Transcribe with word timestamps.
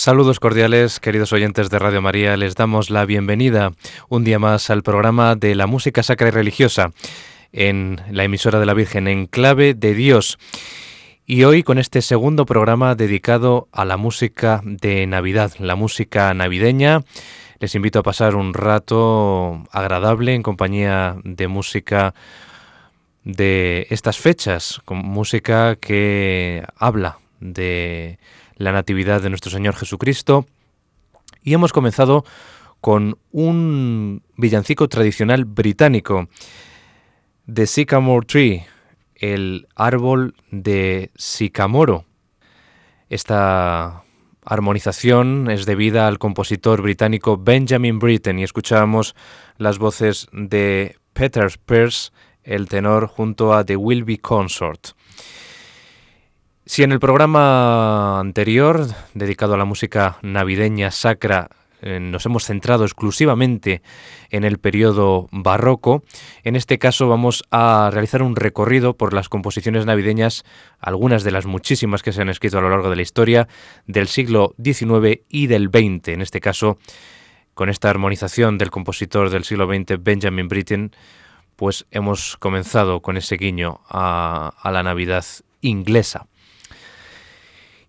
Saludos 0.00 0.38
cordiales, 0.38 1.00
queridos 1.00 1.32
oyentes 1.32 1.70
de 1.70 1.78
Radio 1.80 2.00
María. 2.00 2.36
Les 2.36 2.54
damos 2.54 2.88
la 2.88 3.04
bienvenida 3.04 3.72
un 4.08 4.22
día 4.22 4.38
más 4.38 4.70
al 4.70 4.84
programa 4.84 5.34
de 5.34 5.56
la 5.56 5.66
música 5.66 6.04
sacra 6.04 6.28
y 6.28 6.30
religiosa 6.30 6.92
en 7.50 8.00
la 8.08 8.22
emisora 8.22 8.60
de 8.60 8.66
la 8.66 8.74
Virgen 8.74 9.08
en 9.08 9.26
clave 9.26 9.74
de 9.74 9.94
Dios. 9.94 10.38
Y 11.26 11.42
hoy 11.42 11.64
con 11.64 11.78
este 11.78 12.00
segundo 12.00 12.46
programa 12.46 12.94
dedicado 12.94 13.66
a 13.72 13.84
la 13.84 13.96
música 13.96 14.60
de 14.64 15.04
Navidad, 15.08 15.54
la 15.58 15.74
música 15.74 16.32
navideña. 16.32 17.02
Les 17.58 17.74
invito 17.74 17.98
a 17.98 18.04
pasar 18.04 18.36
un 18.36 18.54
rato 18.54 19.64
agradable 19.72 20.32
en 20.32 20.44
compañía 20.44 21.16
de 21.24 21.48
música 21.48 22.14
de 23.24 23.88
estas 23.90 24.16
fechas, 24.16 24.80
con 24.84 24.98
música 24.98 25.74
que 25.74 26.62
habla 26.76 27.18
de 27.40 28.20
la 28.58 28.72
Natividad 28.72 29.22
de 29.22 29.30
nuestro 29.30 29.50
Señor 29.50 29.74
Jesucristo. 29.74 30.44
Y 31.42 31.54
hemos 31.54 31.72
comenzado 31.72 32.24
con 32.80 33.18
un 33.32 34.22
villancico 34.36 34.88
tradicional 34.88 35.44
británico, 35.44 36.28
The 37.52 37.66
Sycamore 37.66 38.26
Tree, 38.26 38.66
el 39.14 39.66
árbol 39.74 40.34
de 40.50 41.10
sicamoro. 41.16 42.04
Esta 43.08 44.04
armonización 44.44 45.50
es 45.50 45.66
debida 45.66 46.06
al 46.06 46.18
compositor 46.18 46.82
británico 46.82 47.36
Benjamin 47.36 47.98
Britten 47.98 48.38
y 48.38 48.44
escuchamos 48.44 49.14
las 49.56 49.78
voces 49.78 50.28
de 50.32 50.96
Peter 51.12 51.50
Pearce, 51.64 52.10
el 52.44 52.68
tenor, 52.68 53.08
junto 53.08 53.54
a 53.54 53.64
The 53.64 53.76
Wilby 53.76 54.18
Consort. 54.18 54.90
Si 56.68 56.82
en 56.82 56.92
el 56.92 57.00
programa 57.00 58.20
anterior, 58.20 58.88
dedicado 59.14 59.54
a 59.54 59.56
la 59.56 59.64
música 59.64 60.18
navideña 60.20 60.90
sacra, 60.90 61.48
eh, 61.80 61.98
nos 61.98 62.26
hemos 62.26 62.44
centrado 62.44 62.84
exclusivamente 62.84 63.80
en 64.28 64.44
el 64.44 64.58
periodo 64.58 65.28
barroco, 65.32 66.04
en 66.44 66.56
este 66.56 66.78
caso 66.78 67.08
vamos 67.08 67.42
a 67.50 67.88
realizar 67.90 68.22
un 68.22 68.36
recorrido 68.36 68.98
por 68.98 69.14
las 69.14 69.30
composiciones 69.30 69.86
navideñas, 69.86 70.44
algunas 70.78 71.24
de 71.24 71.30
las 71.30 71.46
muchísimas 71.46 72.02
que 72.02 72.12
se 72.12 72.20
han 72.20 72.28
escrito 72.28 72.58
a 72.58 72.60
lo 72.60 72.68
largo 72.68 72.90
de 72.90 72.96
la 72.96 73.02
historia 73.02 73.48
del 73.86 74.06
siglo 74.06 74.54
XIX 74.62 75.22
y 75.30 75.46
del 75.46 75.68
XX, 75.68 76.08
en 76.08 76.20
este 76.20 76.42
caso 76.42 76.76
con 77.54 77.70
esta 77.70 77.88
armonización 77.88 78.58
del 78.58 78.70
compositor 78.70 79.30
del 79.30 79.44
siglo 79.44 79.66
XX 79.66 80.02
Benjamin 80.02 80.48
Britten, 80.48 80.92
pues 81.56 81.86
hemos 81.90 82.36
comenzado 82.36 83.00
con 83.00 83.16
ese 83.16 83.38
guiño 83.38 83.80
a 83.88 84.70
la 84.70 84.82
Navidad 84.82 85.24
inglesa. 85.62 86.26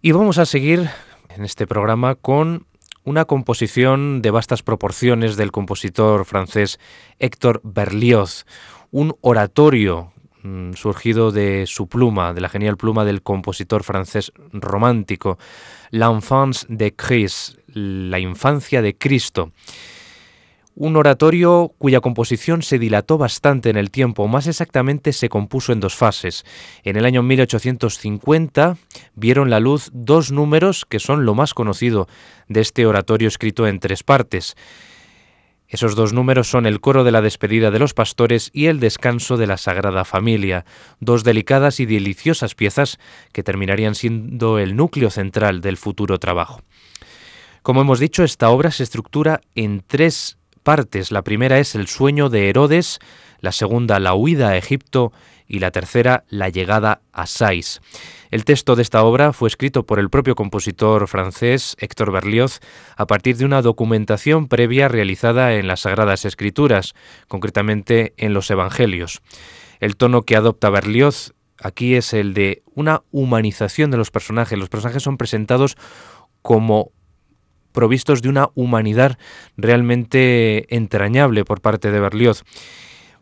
Y 0.02 0.14
vamos 0.14 0.38
a 0.38 0.46
seguir 0.46 0.90
en 1.28 1.44
este 1.44 1.68
programa 1.68 2.16
con 2.16 2.66
una 3.04 3.26
composición 3.26 4.22
de 4.22 4.32
vastas 4.32 4.64
proporciones 4.64 5.36
del 5.36 5.52
compositor 5.52 6.24
francés 6.24 6.80
Héctor 7.20 7.60
Berlioz, 7.66 8.46
un 8.92 9.18
oratorio 9.20 10.14
mm, 10.44 10.72
surgido 10.72 11.34
de 11.34 11.66
su 11.68 11.90
pluma, 11.90 12.34
de 12.34 12.40
la 12.40 12.48
genial 12.48 12.78
pluma 12.78 13.04
del 13.04 13.22
compositor 13.22 13.84
francés 13.84 14.32
romántico, 14.54 15.38
L'enfance 15.92 16.66
de 16.70 16.96
Christ, 16.96 17.58
la 17.68 18.20
infancia 18.20 18.82
de 18.82 18.96
Cristo 18.96 19.52
un 20.80 20.96
oratorio 20.96 21.74
cuya 21.78 22.00
composición 22.00 22.62
se 22.62 22.80
dilató 22.80 23.18
bastante 23.18 23.70
en 23.70 23.76
el 23.76 23.92
tiempo, 23.92 24.30
más 24.30 24.48
exactamente 24.48 25.12
se 25.12 25.28
compuso 25.28 25.74
en 25.74 25.82
dos 25.82 25.94
fases. 25.94 26.46
En 26.84 26.96
el 26.96 27.04
año 27.04 27.22
1850 27.22 28.78
vieron 29.14 29.50
la 29.50 29.60
luz 29.60 29.90
dos 29.94 30.32
números 30.32 30.86
que 30.86 31.00
son 31.00 31.26
lo 31.26 31.36
más 31.36 31.54
conocido 31.54 32.08
de 32.48 32.62
este 32.62 32.86
oratorio 32.86 33.28
escrito 33.28 33.68
en 33.68 33.82
tres 33.82 34.04
partes. 34.04 34.56
Esos 35.68 35.98
dos 35.98 36.14
números 36.14 36.50
son 36.50 36.66
el 36.66 36.80
coro 36.80 37.04
de 37.04 37.12
la 37.12 37.22
despedida 37.22 37.72
de 37.72 37.80
los 37.80 37.94
pastores 37.94 38.50
y 38.54 38.68
el 38.68 38.80
descanso 38.80 39.36
de 39.36 39.48
la 39.48 39.58
Sagrada 39.58 40.06
Familia, 40.06 40.64
dos 41.02 41.26
delicadas 41.26 41.82
y 41.82 41.88
deliciosas 41.88 42.56
piezas 42.56 43.00
que 43.34 43.44
terminarían 43.44 43.96
siendo 43.96 44.58
el 44.60 44.78
núcleo 44.78 45.10
central 45.10 45.60
del 45.60 45.76
futuro 45.76 46.20
trabajo. 46.20 46.62
Como 47.64 47.82
hemos 47.82 48.00
dicho, 48.00 48.24
esta 48.24 48.50
obra 48.50 48.72
se 48.72 48.84
estructura 48.84 49.42
en 49.54 49.84
tres 49.86 50.39
partes. 50.60 51.12
La 51.12 51.24
primera 51.24 51.60
es 51.60 51.76
el 51.76 51.88
sueño 51.88 52.30
de 52.30 52.50
Herodes, 52.50 53.00
la 53.40 53.52
segunda 53.52 54.00
la 54.00 54.14
huida 54.14 54.50
a 54.50 54.58
Egipto 54.58 55.12
y 55.48 55.60
la 55.60 55.72
tercera 55.72 56.24
la 56.30 56.50
llegada 56.50 57.02
a 57.12 57.26
Sais. 57.26 57.82
El 58.32 58.46
texto 58.46 58.76
de 58.76 58.84
esta 58.84 59.04
obra 59.04 59.34
fue 59.34 59.50
escrito 59.50 59.86
por 59.86 59.98
el 59.98 60.12
propio 60.12 60.36
compositor 60.36 61.08
francés 61.08 61.76
Héctor 61.80 62.12
Berlioz 62.12 62.60
a 62.96 63.08
partir 63.08 63.38
de 63.38 63.46
una 63.46 63.64
documentación 63.64 64.48
previa 64.48 64.88
realizada 64.88 65.56
en 65.56 65.68
las 65.68 65.82
Sagradas 65.82 66.26
Escrituras, 66.26 66.94
concretamente 67.28 68.14
en 68.18 68.34
los 68.36 68.52
Evangelios. 68.52 69.22
El 69.80 69.96
tono 69.96 70.22
que 70.22 70.36
adopta 70.36 70.70
Berlioz 70.70 71.34
aquí 71.58 71.96
es 71.96 72.14
el 72.14 72.36
de 72.36 72.62
una 72.76 73.02
humanización 73.12 73.90
de 73.90 73.98
los 73.98 74.12
personajes. 74.12 74.60
Los 74.60 74.70
personajes 74.70 75.02
son 75.02 75.18
presentados 75.18 75.76
como 76.44 76.92
provistos 77.72 78.22
de 78.22 78.30
una 78.30 78.50
humanidad 78.56 79.18
realmente 79.58 80.74
entrañable 80.76 81.46
por 81.46 81.62
parte 81.62 81.92
de 81.92 82.00
Berlioz. 82.00 82.44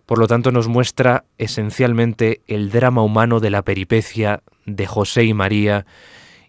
Por 0.06 0.20
lo 0.20 0.28
tanto, 0.28 0.52
nos 0.52 0.68
muestra 0.68 1.26
esencialmente 1.38 2.42
el 2.48 2.72
drama 2.72 3.02
humano 3.02 3.40
de 3.40 3.50
la 3.50 3.62
peripecia 3.62 4.42
de 4.66 4.88
José 4.88 5.26
y 5.26 5.34
María 5.34 5.86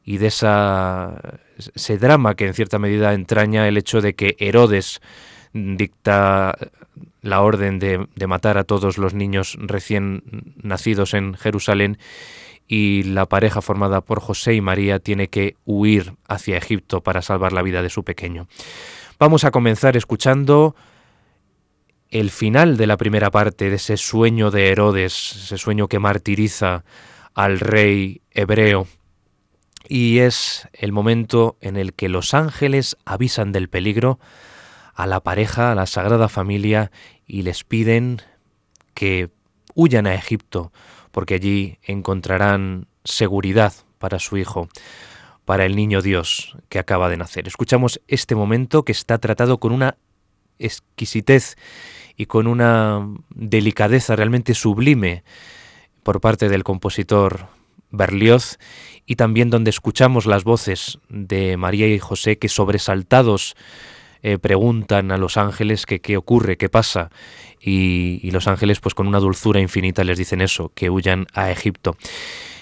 y 0.05 0.19
de 0.19 0.29
esa, 0.29 1.41
ese 1.75 1.99
drama 1.99 2.35
que 2.35 2.47
en 2.47 2.55
cierta 2.55 2.79
medida 2.79 3.15
entraña 3.15 3.67
el 3.67 3.77
hecho 3.77 4.01
de 4.01 4.15
que 4.15 4.37
Herodes 4.39 5.01
dicta 5.53 6.57
la 7.21 7.43
orden 7.43 7.79
de, 7.79 8.07
de 8.15 8.27
matar 8.27 8.59
a 8.59 8.65
todos 8.65 8.97
los 8.97 9.13
niños 9.13 9.57
recién 9.61 10.23
nacidos 10.63 11.15
en 11.15 11.35
Jerusalén 11.35 11.99
y 12.69 13.03
la 13.05 13.27
pareja 13.27 13.63
formada 13.63 14.03
por 14.03 14.21
José 14.21 14.55
y 14.55 14.61
María 14.61 14.99
tiene 14.99 15.29
que 15.29 15.57
huir 15.65 16.15
hacia 16.29 16.59
Egipto 16.59 17.03
para 17.03 17.23
salvar 17.23 17.53
la 17.53 17.63
vida 17.63 17.83
de 17.83 17.89
su 17.89 18.05
pequeño. 18.05 18.47
Vamos 19.19 19.45
a 19.45 19.51
comenzar 19.51 19.97
escuchando 19.97 20.77
el 22.11 22.31
final 22.31 22.77
de 22.77 22.87
la 22.87 22.99
primera 22.99 23.31
parte 23.31 23.71
de 23.71 23.77
ese 23.77 23.97
sueño 23.97 24.51
de 24.51 24.69
Herodes, 24.69 25.33
ese 25.45 25.59
sueño 25.59 25.89
que 25.89 25.99
martiriza 25.99 26.85
al 27.35 27.59
rey 27.59 28.21
hebreo. 28.31 28.87
Y 29.89 30.19
es 30.19 30.69
el 30.73 30.93
momento 30.93 31.57
en 31.63 31.77
el 31.77 31.95
que 31.95 32.11
los 32.11 32.35
ángeles 32.35 32.97
avisan 33.07 33.53
del 33.53 33.69
peligro 33.69 34.19
a 34.95 35.07
la 35.07 35.21
pareja, 35.21 35.73
a 35.73 35.75
la 35.75 35.87
Sagrada 35.87 36.29
Familia, 36.29 36.91
y 37.27 37.43
les 37.43 37.65
piden 37.65 38.21
que 38.95 39.31
huyan 39.75 40.07
a 40.07 40.15
Egipto, 40.15 40.73
porque 41.19 41.35
allí 41.35 41.79
encontrarán 41.83 42.87
seguridad 43.03 43.73
para 43.99 44.21
su 44.21 44.37
hijo, 44.37 44.69
para 45.45 45.67
el 45.67 45.75
niño 45.75 46.01
Dios 46.01 46.57
que 46.69 46.79
acaba 46.79 47.09
de 47.09 47.17
nacer. 47.17 47.49
Escuchamos 47.49 48.01
este 48.07 48.37
momento 48.37 48.85
que 48.85 48.93
está 48.93 49.19
tratado 49.19 49.59
con 49.59 49.73
una 49.73 49.97
exquisitez 50.61 51.57
y 52.17 52.27
con 52.27 52.47
una 52.47 53.05
delicadeza 53.31 54.15
realmente 54.15 54.55
sublime 54.55 55.25
por 56.05 56.21
parte 56.21 56.49
del 56.49 56.63
compositor 56.63 57.49
Berlioz 57.91 58.57
y 59.05 59.17
también 59.17 59.51
donde 59.51 59.71
escuchamos 59.71 60.25
las 60.25 60.45
voces 60.45 61.01
de 61.09 61.57
María 61.57 61.89
y 61.89 61.99
José 61.99 62.39
que 62.39 62.49
sobresaltados 62.49 63.57
eh, 64.23 64.39
preguntan 64.39 65.13
a 65.13 65.19
los 65.19 65.37
ángeles 65.37 65.87
qué 65.87 66.17
ocurre, 66.17 66.57
qué 66.57 66.69
pasa 66.69 67.11
y, 67.61 68.31
los 68.31 68.47
ángeles 68.47 68.81
pues 68.81 68.95
con 68.95 69.07
una 69.07 69.19
dulzura 69.19 69.61
infinita 69.61 70.05
les 70.05 70.19
dicen 70.19 70.41
eso, 70.41 70.73
que 70.75 70.91
huyan 70.91 71.27
a 71.35 71.51
Egipto. 71.51 71.97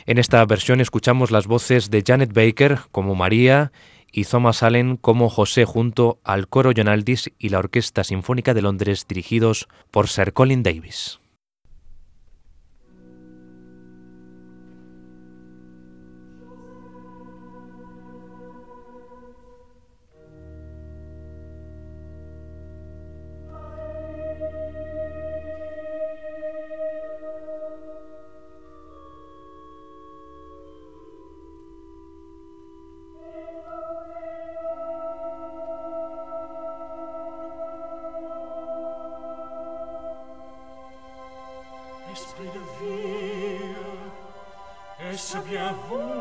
En 0.07 0.19
esta 0.19 0.45
versión 0.45 0.81
escuchamos 0.81 1.31
las 1.31 1.47
voces 1.47 1.91
de 1.91 2.03
Janet 2.07 2.33
Baker 2.33 2.79
como 2.93 3.15
María 3.15 3.73
y 4.13 4.25
Thomas 4.25 4.63
Allen 4.63 4.97
como 4.97 5.29
José 5.29 5.65
junto 5.65 6.21
al 6.25 6.49
coro 6.49 6.71
John 6.75 6.89
Aldis 6.89 7.33
y 7.39 7.49
la 7.49 7.59
Orquesta 7.59 8.05
Sinfónica 8.05 8.55
de 8.55 8.63
Londres 8.63 9.07
dirigidos 9.09 9.69
por 9.91 10.09
Sir 10.09 10.33
Colin 10.33 10.63
Davis. 10.63 11.19
bien 45.35 45.75
vous 45.89 46.16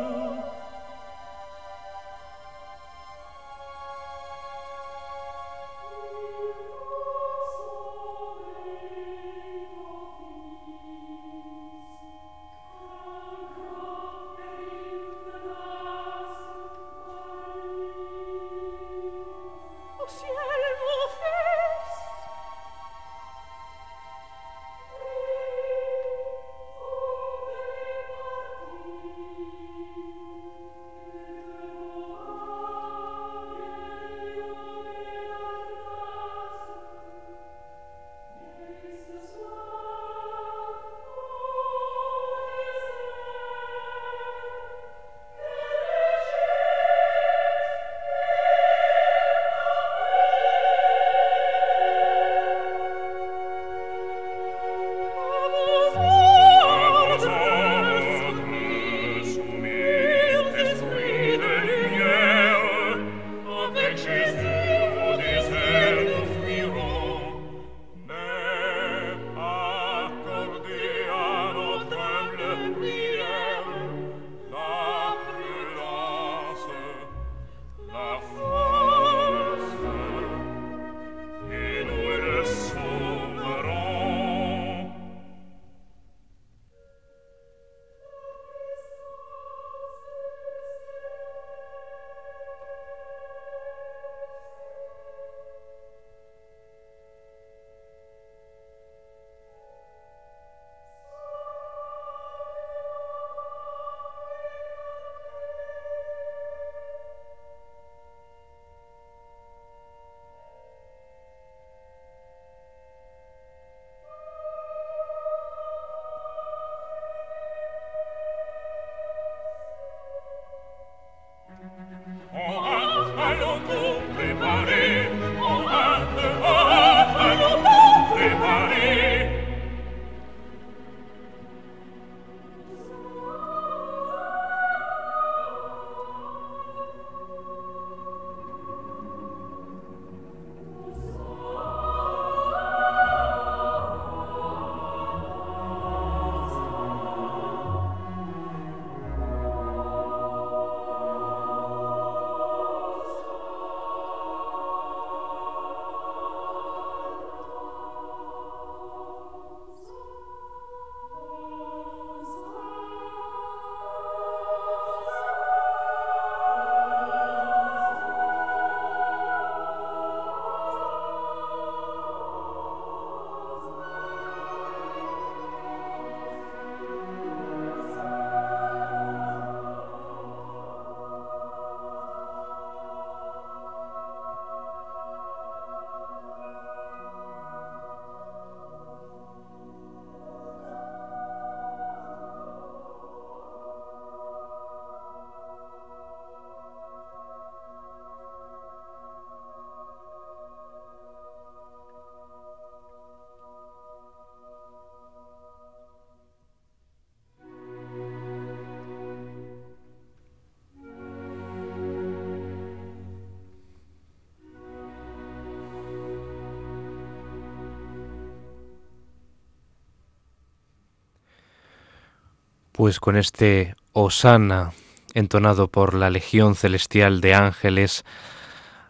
Pues 222.76 223.00
con 223.00 223.16
este 223.16 223.74
Osana 223.94 224.74
entonado 225.14 225.70
por 225.70 225.94
la 225.94 226.10
Legión 226.10 226.56
Celestial 226.56 227.22
de 227.22 227.34
Ángeles, 227.34 228.04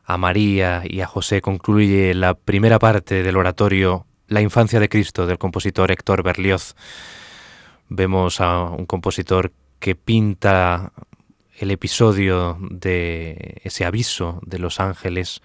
a 0.03 0.17
María 0.17 0.81
y 0.83 1.01
a 1.01 1.05
José 1.05 1.39
concluye 1.39 2.15
la 2.15 2.33
primera 2.33 2.79
parte 2.79 3.21
del 3.21 3.37
oratorio 3.37 4.07
La 4.27 4.41
infancia 4.41 4.79
de 4.79 4.89
Cristo 4.89 5.27
del 5.27 5.37
compositor 5.37 5.91
Héctor 5.91 6.23
Berlioz. 6.23 6.75
Vemos 7.87 8.41
a 8.41 8.63
un 8.63 8.87
compositor 8.87 9.51
que 9.77 9.93
pinta 9.93 10.91
el 11.59 11.69
episodio 11.69 12.57
de 12.59 13.61
ese 13.63 13.85
aviso 13.85 14.39
de 14.47 14.57
los 14.57 14.79
ángeles 14.79 15.43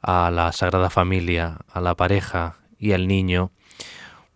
a 0.00 0.30
la 0.30 0.52
Sagrada 0.52 0.88
Familia, 0.88 1.58
a 1.70 1.82
la 1.82 1.94
pareja 1.94 2.56
y 2.78 2.92
al 2.92 3.06
niño, 3.06 3.50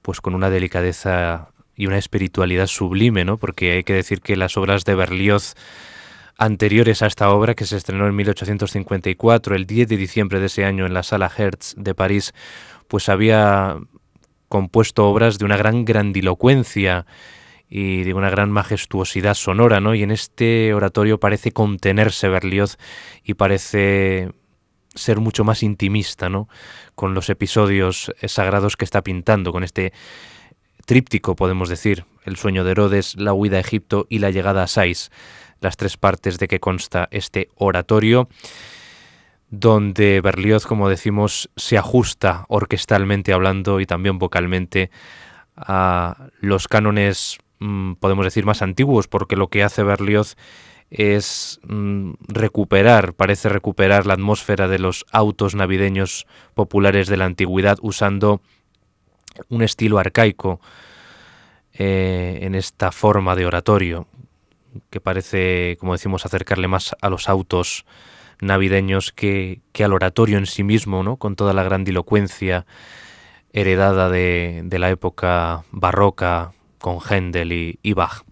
pues 0.02 0.20
con 0.20 0.34
una 0.34 0.50
delicadeza 0.50 1.53
y 1.76 1.86
una 1.86 1.98
espiritualidad 1.98 2.66
sublime, 2.66 3.24
¿no? 3.24 3.36
Porque 3.36 3.72
hay 3.72 3.84
que 3.84 3.94
decir 3.94 4.20
que 4.20 4.36
las 4.36 4.56
obras 4.56 4.84
de 4.84 4.94
Berlioz 4.94 5.54
anteriores 6.36 7.02
a 7.02 7.06
esta 7.06 7.30
obra, 7.30 7.54
que 7.54 7.64
se 7.64 7.76
estrenó 7.76 8.06
en 8.06 8.16
1854, 8.16 9.54
el 9.54 9.66
10 9.66 9.88
de 9.88 9.96
diciembre 9.96 10.40
de 10.40 10.46
ese 10.46 10.64
año 10.64 10.86
en 10.86 10.94
la 10.94 11.02
Sala 11.02 11.30
Hertz 11.36 11.74
de 11.76 11.94
París, 11.94 12.32
pues 12.88 13.08
había 13.08 13.78
compuesto 14.48 15.08
obras 15.08 15.38
de 15.38 15.44
una 15.44 15.56
gran 15.56 15.84
grandilocuencia 15.84 17.06
y 17.68 18.02
de 18.04 18.14
una 18.14 18.30
gran 18.30 18.50
majestuosidad 18.50 19.34
sonora, 19.34 19.80
¿no? 19.80 19.94
Y 19.94 20.02
en 20.02 20.10
este 20.10 20.74
oratorio 20.74 21.18
parece 21.18 21.50
contenerse 21.52 22.28
Berlioz 22.28 22.78
y 23.24 23.34
parece 23.34 24.30
ser 24.94 25.18
mucho 25.18 25.44
más 25.44 25.62
intimista, 25.62 26.28
¿no? 26.28 26.48
Con 26.94 27.14
los 27.14 27.30
episodios 27.30 28.12
sagrados 28.26 28.76
que 28.76 28.84
está 28.84 29.02
pintando, 29.02 29.50
con 29.50 29.64
este 29.64 29.92
tríptico, 30.84 31.36
podemos 31.36 31.68
decir, 31.68 32.04
el 32.24 32.36
sueño 32.36 32.64
de 32.64 32.72
Herodes, 32.72 33.16
la 33.16 33.32
huida 33.32 33.58
a 33.58 33.60
Egipto 33.60 34.06
y 34.08 34.18
la 34.18 34.30
llegada 34.30 34.62
a 34.62 34.66
Sais, 34.66 35.10
las 35.60 35.76
tres 35.76 35.96
partes 35.96 36.38
de 36.38 36.48
que 36.48 36.60
consta 36.60 37.08
este 37.10 37.48
oratorio, 37.56 38.28
donde 39.50 40.20
Berlioz, 40.20 40.66
como 40.66 40.88
decimos, 40.88 41.50
se 41.56 41.78
ajusta 41.78 42.44
orquestalmente 42.48 43.32
hablando 43.32 43.80
y 43.80 43.86
también 43.86 44.18
vocalmente 44.18 44.90
a 45.56 46.28
los 46.40 46.68
cánones, 46.68 47.38
mm, 47.60 47.94
podemos 47.94 48.24
decir, 48.24 48.44
más 48.44 48.62
antiguos, 48.62 49.06
porque 49.08 49.36
lo 49.36 49.48
que 49.48 49.62
hace 49.62 49.82
Berlioz 49.82 50.36
es 50.90 51.60
mm, 51.64 52.12
recuperar, 52.28 53.14
parece 53.14 53.48
recuperar 53.48 54.06
la 54.06 54.14
atmósfera 54.14 54.68
de 54.68 54.78
los 54.78 55.06
autos 55.10 55.54
navideños 55.54 56.26
populares 56.54 57.08
de 57.08 57.16
la 57.16 57.24
antigüedad 57.24 57.78
usando 57.82 58.40
un 59.48 59.62
estilo 59.62 59.98
arcaico 59.98 60.60
eh, 61.72 62.38
en 62.42 62.54
esta 62.54 62.92
forma 62.92 63.34
de 63.34 63.46
oratorio, 63.46 64.06
que 64.90 65.00
parece, 65.00 65.76
como 65.78 65.92
decimos, 65.92 66.24
acercarle 66.24 66.68
más 66.68 66.94
a 67.00 67.08
los 67.08 67.28
autos 67.28 67.84
navideños 68.40 69.12
que, 69.12 69.60
al 69.78 69.92
oratorio 69.92 70.38
en 70.38 70.46
sí 70.46 70.62
mismo, 70.62 71.02
¿no? 71.02 71.16
con 71.16 71.36
toda 71.36 71.52
la 71.52 71.62
grandilocuencia 71.62 72.66
heredada 73.52 74.08
de, 74.08 74.66
la 74.70 74.90
época 74.90 75.64
barroca 75.70 76.52
con 76.78 76.98
Händel 77.00 77.78
y 77.82 77.92
Bach. 77.92 78.24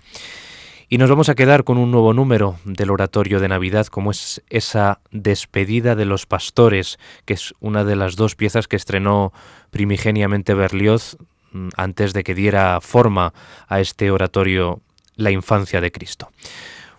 Y 0.92 0.99
nos 0.99 1.08
vamos 1.08 1.30
a 1.30 1.34
quedar 1.34 1.64
con 1.64 1.78
un 1.78 1.90
nuevo 1.90 2.12
número 2.12 2.58
del 2.66 2.90
oratorio 2.90 3.40
de 3.40 3.49
Navidad, 3.49 3.87
como 3.87 4.11
es 4.11 4.42
esa 4.50 5.00
despedida 5.11 5.96
de 5.96 6.04
los 6.04 6.26
pastores, 6.26 6.99
que 7.25 7.32
es 7.32 7.54
una 7.61 7.82
de 7.82 7.96
las 7.96 8.14
dos 8.14 8.37
piezas 8.37 8.68
que 8.68 8.76
estrenó 8.76 9.32
primigeniamente 9.70 10.52
Berlioz 10.52 11.16
mm, 11.52 11.68
antes 11.78 12.12
de 12.12 12.25
que 12.25 12.34
diera 12.34 12.78
forma 12.82 13.32
a 13.68 13.80
este 13.80 14.11
oratorio 14.11 14.82
La 15.16 15.30
infancia 15.30 15.80
de 15.80 15.90
Cristo. 15.92 16.30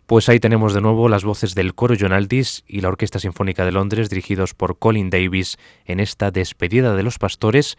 Pues 0.07 0.27
ahí 0.27 0.39
tenemos 0.39 0.73
de 0.73 0.81
nuevo 0.81 1.07
las 1.07 1.23
voces 1.23 1.53
del 1.53 1.75
coro 1.75 1.93
John 1.99 2.13
Aldis 2.13 2.63
y 2.65 2.81
la 2.81 2.87
Orquesta 2.87 3.19
Sinfónica 3.19 3.63
de 3.63 3.73
Londres 3.73 4.09
dirigidos 4.09 4.55
por 4.55 4.79
Colin 4.79 5.11
Davis 5.11 5.59
en 5.85 5.99
esta 5.99 6.31
despedida 6.31 6.95
de 6.95 7.03
los 7.03 7.19
pastores 7.19 7.77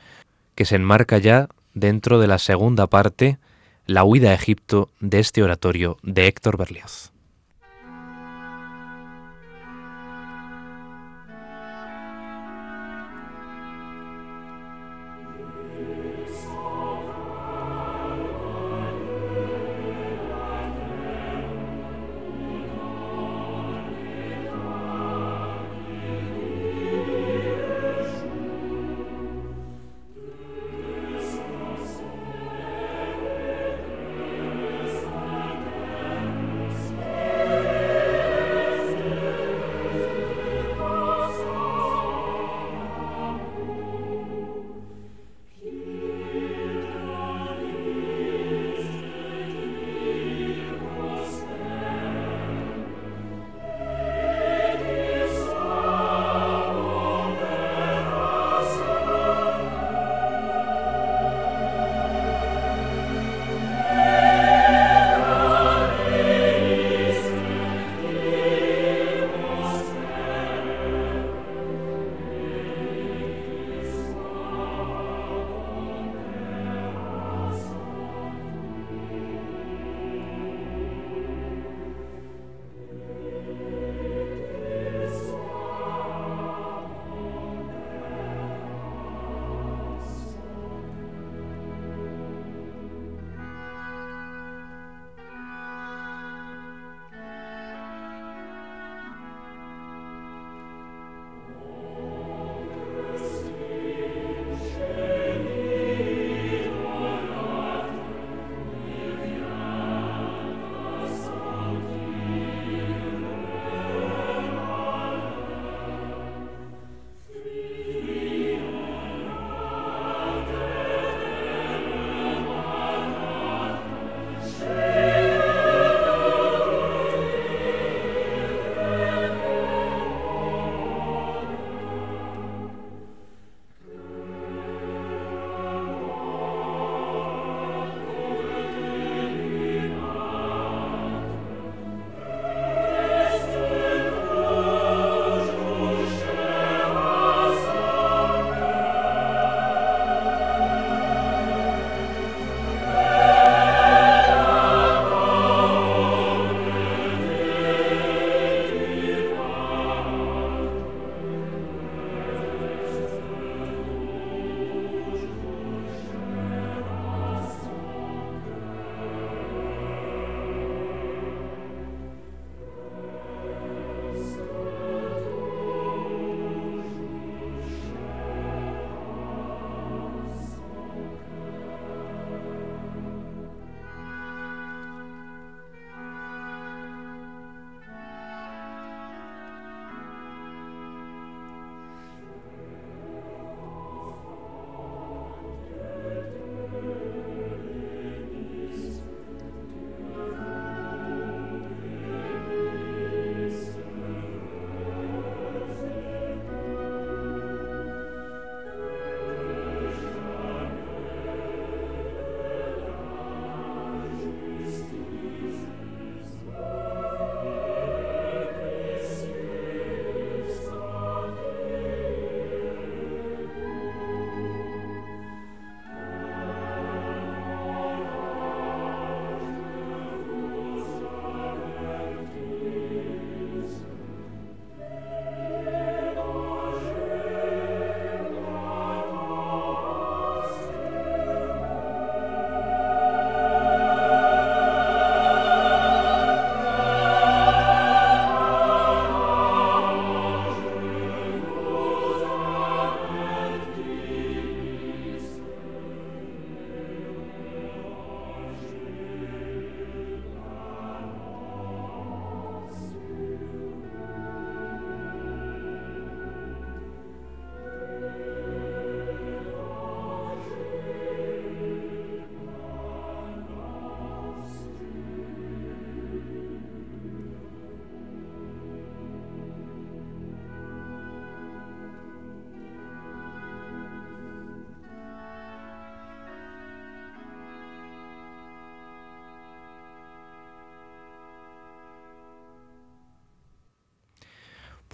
que 0.54 0.64
se 0.64 0.76
enmarca 0.76 1.18
ya 1.18 1.48
dentro 1.74 2.20
de 2.20 2.28
la 2.28 2.38
segunda 2.38 2.86
parte 2.86 3.38
la 3.86 4.04
huida 4.04 4.30
a 4.30 4.34
Egipto 4.34 4.90
de 5.00 5.20
este 5.20 5.42
oratorio 5.42 5.98
de 6.02 6.26
Héctor 6.26 6.56
Berlioz. 6.56 7.13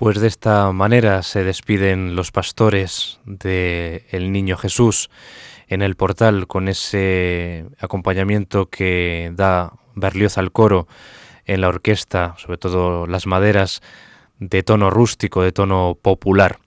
Pues 0.00 0.18
de 0.18 0.28
esta 0.28 0.72
manera 0.72 1.22
se 1.22 1.44
despiden 1.44 2.16
los 2.16 2.32
pastores 2.32 3.20
del 3.26 4.02
el 4.10 4.32
niño 4.32 4.56
Jesús 4.56 5.10
en 5.68 5.82
el 5.82 5.94
portal 5.94 6.46
con 6.46 6.68
ese 6.68 7.66
acompañamiento 7.78 8.70
que 8.70 9.30
da 9.34 9.74
Berlioz 9.94 10.38
al 10.38 10.52
coro 10.52 10.88
en 11.44 11.60
la 11.60 11.68
orquesta, 11.68 12.34
sobre 12.38 12.56
todo 12.56 13.06
las 13.06 13.26
maderas 13.26 13.82
de 14.38 14.62
tono 14.62 14.88
rústico, 14.88 15.42
de 15.42 15.52
tono 15.52 15.98
popular. 16.00 16.60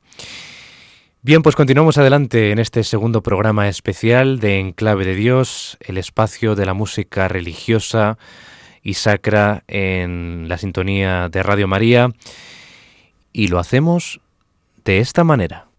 Bien, 1.23 1.41
pues 1.41 1.55
continuamos 1.55 1.97
adelante 1.97 2.51
en 2.51 2.59
este 2.59 2.83
segundo 2.83 3.23
programa 3.23 3.67
especial 3.67 4.39
de 4.39 4.59
Enclave 4.59 5.05
de 5.05 5.15
Dios, 5.15 5.79
el 5.79 5.97
espacio 5.97 6.53
de 6.53 6.67
la 6.67 6.75
música 6.75 7.27
religiosa 7.29 8.19
y 8.83 8.93
sacra 8.93 9.63
en 9.67 10.45
la 10.47 10.59
sintonía 10.59 11.29
de 11.29 11.41
Radio 11.41 11.67
María 11.67 12.11
y 13.33 13.47
lo 13.47 13.59
hacemos 13.59 14.21
de 14.85 14.99
esta 14.99 15.23
manera. 15.23 15.72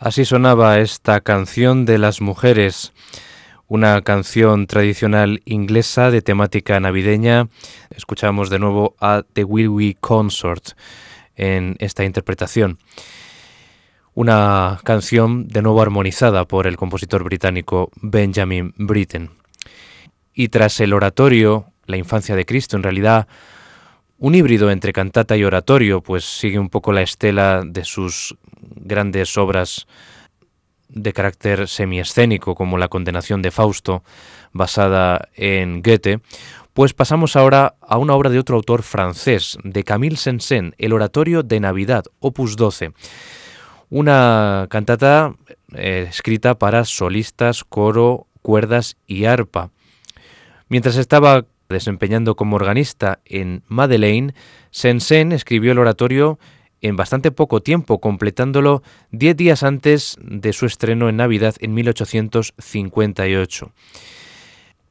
Así 0.00 0.24
sonaba 0.24 0.78
esta 0.78 1.20
canción 1.20 1.84
de 1.84 1.98
las 1.98 2.22
mujeres, 2.22 2.94
una 3.68 4.00
canción 4.00 4.66
tradicional 4.66 5.42
inglesa 5.44 6.10
de 6.10 6.22
temática 6.22 6.80
navideña. 6.80 7.48
Escuchamos 7.90 8.48
de 8.48 8.58
nuevo 8.58 8.96
a 8.98 9.24
The 9.34 9.44
Will 9.44 9.68
We 9.68 9.96
Consort 10.00 10.70
en 11.36 11.76
esta 11.80 12.06
interpretación. 12.06 12.78
Una 14.14 14.80
canción 14.84 15.48
de 15.48 15.60
nuevo 15.60 15.82
armonizada 15.82 16.46
por 16.46 16.66
el 16.66 16.78
compositor 16.78 17.22
británico 17.22 17.90
Benjamin 17.96 18.72
Britten. 18.78 19.32
Y 20.32 20.48
tras 20.48 20.80
el 20.80 20.94
oratorio, 20.94 21.66
la 21.84 21.98
infancia 21.98 22.34
de 22.36 22.46
Cristo, 22.46 22.78
en 22.78 22.84
realidad 22.84 23.28
un 24.20 24.34
híbrido 24.34 24.70
entre 24.70 24.92
cantata 24.92 25.34
y 25.36 25.44
oratorio, 25.44 26.02
pues 26.02 26.24
sigue 26.24 26.58
un 26.58 26.68
poco 26.68 26.92
la 26.92 27.00
estela 27.00 27.62
de 27.64 27.84
sus 27.84 28.36
grandes 28.60 29.36
obras 29.38 29.86
de 30.90 31.14
carácter 31.14 31.66
semiescénico, 31.66 32.54
como 32.54 32.76
La 32.76 32.88
condenación 32.88 33.40
de 33.40 33.50
Fausto, 33.50 34.04
basada 34.52 35.28
en 35.34 35.80
Goethe, 35.80 36.20
pues 36.74 36.92
pasamos 36.92 37.34
ahora 37.34 37.76
a 37.80 37.96
una 37.96 38.14
obra 38.14 38.28
de 38.28 38.38
otro 38.38 38.56
autor 38.56 38.82
francés, 38.82 39.56
de 39.64 39.84
Camille 39.84 40.16
Sensen, 40.16 40.74
El 40.76 40.92
Oratorio 40.92 41.42
de 41.42 41.58
Navidad, 41.58 42.04
opus 42.18 42.56
12. 42.56 42.92
Una 43.88 44.66
cantata 44.68 45.34
eh, 45.72 46.06
escrita 46.10 46.58
para 46.58 46.84
solistas, 46.84 47.64
coro, 47.64 48.26
cuerdas 48.42 48.98
y 49.06 49.24
arpa. 49.24 49.70
Mientras 50.68 50.96
estaba 50.96 51.46
desempeñando 51.74 52.36
como 52.36 52.56
organista 52.56 53.20
en 53.24 53.62
Madeleine, 53.68 54.34
Sensen 54.70 55.32
escribió 55.32 55.72
el 55.72 55.78
oratorio 55.78 56.38
en 56.80 56.96
bastante 56.96 57.30
poco 57.30 57.60
tiempo, 57.60 58.00
completándolo 58.00 58.82
diez 59.10 59.36
días 59.36 59.62
antes 59.62 60.16
de 60.22 60.52
su 60.52 60.66
estreno 60.66 61.08
en 61.08 61.16
Navidad 61.16 61.54
en 61.60 61.74
1858. 61.74 63.72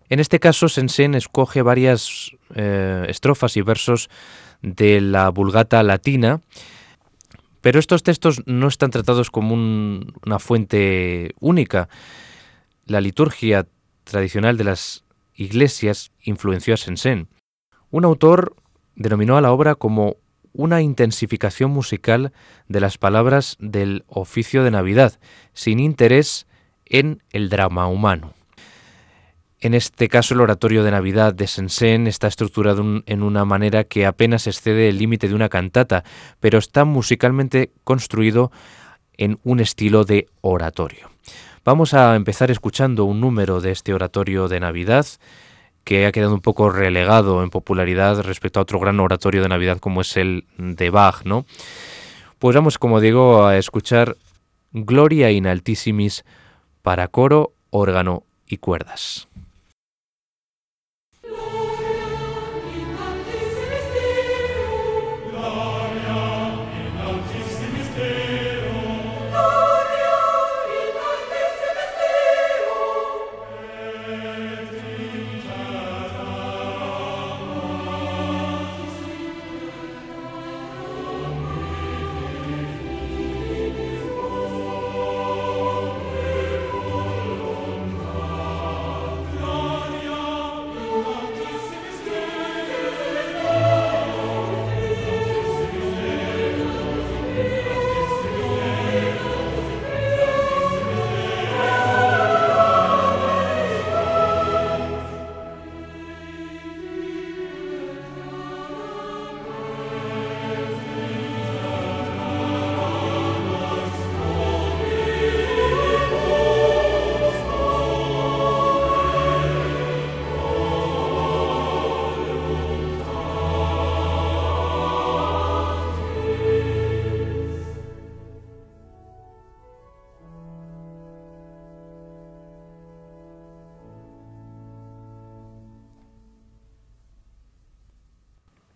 En 0.09 0.19
este 0.19 0.39
caso, 0.39 0.69
Sensen 0.69 1.13
escoge 1.15 1.61
varias 1.61 2.31
eh, 2.55 3.05
estrofas 3.07 3.57
y 3.57 3.61
versos 3.61 4.09
de 4.61 5.01
la 5.01 5.29
Vulgata 5.29 5.83
latina, 5.83 6.41
pero 7.61 7.79
estos 7.79 8.03
textos 8.03 8.41
no 8.45 8.67
están 8.67 8.91
tratados 8.91 9.29
como 9.31 9.53
una 9.53 10.39
fuente 10.39 11.33
única. 11.39 11.89
La 12.85 13.01
liturgia 13.01 13.67
tradicional 14.03 14.57
de 14.57 14.63
las 14.63 15.03
iglesias 15.39 16.11
influenció 16.21 16.73
a 16.73 16.77
Sensen. 16.77 17.29
Un 17.89 18.05
autor 18.05 18.55
denominó 18.95 19.37
a 19.37 19.41
la 19.41 19.51
obra 19.51 19.75
como 19.75 20.17
una 20.51 20.81
intensificación 20.81 21.71
musical 21.71 22.33
de 22.67 22.81
las 22.81 22.97
palabras 22.97 23.55
del 23.59 24.03
oficio 24.07 24.63
de 24.63 24.71
Navidad, 24.71 25.19
sin 25.53 25.79
interés 25.79 26.45
en 26.85 27.23
el 27.31 27.49
drama 27.49 27.87
humano. 27.87 28.33
En 29.61 29.73
este 29.73 30.07
caso, 30.07 30.33
el 30.33 30.41
oratorio 30.41 30.83
de 30.83 30.91
Navidad 30.91 31.33
de 31.33 31.47
Sensen 31.47 32.07
está 32.07 32.27
estructurado 32.27 33.01
en 33.05 33.23
una 33.23 33.45
manera 33.45 33.83
que 33.83 34.05
apenas 34.05 34.47
excede 34.47 34.89
el 34.89 34.97
límite 34.97 35.27
de 35.27 35.35
una 35.35 35.49
cantata, 35.49 36.03
pero 36.39 36.59
está 36.59 36.85
musicalmente 36.85 37.71
construido 37.83 38.51
en 39.17 39.37
un 39.43 39.59
estilo 39.59 40.05
de 40.05 40.27
oratorio. 40.41 41.09
Vamos 41.69 41.93
a 41.93 42.15
empezar 42.15 42.49
escuchando 42.49 43.05
un 43.05 43.21
número 43.21 43.61
de 43.61 43.69
este 43.69 43.93
oratorio 43.93 44.47
de 44.47 44.59
Navidad 44.59 45.05
que 45.83 46.07
ha 46.07 46.11
quedado 46.11 46.33
un 46.33 46.41
poco 46.41 46.71
relegado 46.71 47.43
en 47.43 47.51
popularidad 47.51 48.23
respecto 48.23 48.59
a 48.59 48.63
otro 48.63 48.79
gran 48.79 48.99
oratorio 48.99 49.43
de 49.43 49.49
Navidad 49.49 49.77
como 49.77 50.01
es 50.01 50.17
el 50.17 50.45
de 50.57 50.89
Bach, 50.89 51.25
¿no? 51.25 51.45
Pues 52.39 52.55
vamos, 52.55 52.79
como 52.79 52.99
digo, 52.99 53.45
a 53.45 53.55
escuchar 53.55 54.17
Gloria 54.71 55.29
in 55.29 55.45
Altissimis 55.45 56.25
para 56.81 57.07
coro, 57.07 57.53
órgano 57.69 58.23
y 58.47 58.57
cuerdas. 58.57 59.27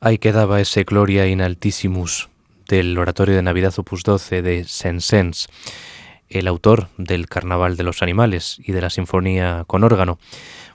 Ahí 0.05 0.17
quedaba 0.17 0.59
ese 0.59 0.83
Gloria 0.83 1.27
in 1.27 1.41
Altissimus 1.41 2.27
del 2.67 2.97
Oratorio 2.97 3.37
de 3.37 3.41
Navidad 3.41 3.73
Opus 3.77 4.03
12 4.03 4.41
de 4.41 4.65
Saint-Saëns, 4.65 5.47
el 6.27 6.49
autor 6.49 6.89
del 6.97 7.29
Carnaval 7.29 7.77
de 7.77 7.83
los 7.83 8.01
Animales 8.01 8.57
y 8.65 8.73
de 8.73 8.81
la 8.81 8.89
Sinfonía 8.89 9.63
con 9.65 9.85
órgano. 9.85 10.19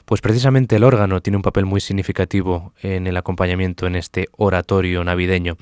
Pues 0.07 0.23
precisamente 0.23 0.77
el 0.77 0.85
órgano 0.85 1.21
tiene 1.21 1.37
un 1.37 1.43
papel 1.43 1.67
muy 1.67 1.83
significativo 1.83 2.73
en 2.81 3.07
el 3.07 3.19
acompañamiento 3.19 3.87
en 3.87 3.97
este 3.97 4.29
oratorio 4.35 5.05
navideño 5.05 5.59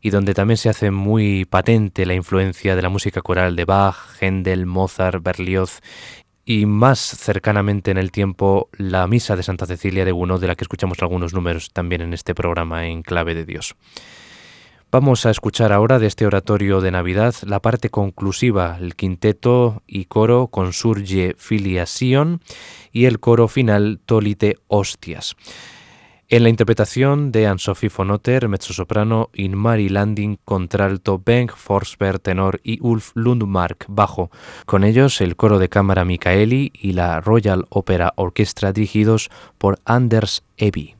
y 0.00 0.10
donde 0.10 0.34
también 0.34 0.56
se 0.56 0.68
hace 0.68 0.90
muy 0.90 1.44
patente 1.44 2.06
la 2.06 2.14
influencia 2.14 2.74
de 2.74 2.82
la 2.82 2.88
música 2.88 3.22
coral 3.22 3.54
de 3.54 3.66
Bach, 3.66 4.20
Händel, 4.20 4.66
Mozart, 4.66 5.22
Berlioz 5.22 5.80
y 6.46 6.64
más 6.64 7.00
cercanamente 7.00 7.90
en 7.90 7.98
el 7.98 8.12
tiempo 8.12 8.70
la 8.78 9.06
Misa 9.08 9.34
de 9.34 9.42
Santa 9.42 9.66
Cecilia 9.66 10.04
de 10.04 10.12
Gounod, 10.12 10.40
de 10.40 10.46
la 10.46 10.54
que 10.54 10.62
escuchamos 10.64 11.02
algunos 11.02 11.34
números 11.34 11.72
también 11.72 12.00
en 12.00 12.14
este 12.14 12.36
programa 12.36 12.86
en 12.86 13.02
Clave 13.02 13.34
de 13.34 13.44
Dios. 13.44 13.74
Vamos 14.92 15.26
a 15.26 15.30
escuchar 15.30 15.72
ahora 15.72 15.98
de 15.98 16.06
este 16.06 16.24
oratorio 16.24 16.80
de 16.80 16.92
Navidad 16.92 17.34
la 17.42 17.60
parte 17.60 17.90
conclusiva, 17.90 18.78
el 18.80 18.94
quinteto 18.94 19.82
y 19.88 20.04
coro 20.04 20.46
Consurge 20.46 21.34
Filia 21.36 21.84
Sion 21.84 22.40
y 22.92 23.06
el 23.06 23.18
coro 23.18 23.48
final 23.48 23.98
Tolite 24.06 24.56
Hostias. 24.68 25.34
En 26.28 26.42
la 26.42 26.48
interpretación 26.48 27.30
de 27.30 27.46
Anne-Sophie 27.46 27.88
von 27.88 28.10
Otter, 28.10 28.48
mezzosoprano, 28.48 29.30
Inmari 29.32 29.88
Landing, 29.88 30.38
contralto, 30.44 31.22
Bengt 31.24 31.52
Forsberg, 31.54 32.18
tenor 32.18 32.60
y 32.64 32.80
Ulf 32.80 33.12
Lundmark, 33.14 33.84
bajo. 33.86 34.32
Con 34.64 34.82
ellos 34.82 35.20
el 35.20 35.36
coro 35.36 35.60
de 35.60 35.68
cámara 35.68 36.04
Michaeli 36.04 36.72
y 36.74 36.94
la 36.94 37.20
Royal 37.20 37.66
Opera 37.68 38.12
Orchestra 38.16 38.72
dirigidos 38.72 39.30
por 39.56 39.78
Anders 39.84 40.42
Eby. 40.56 40.95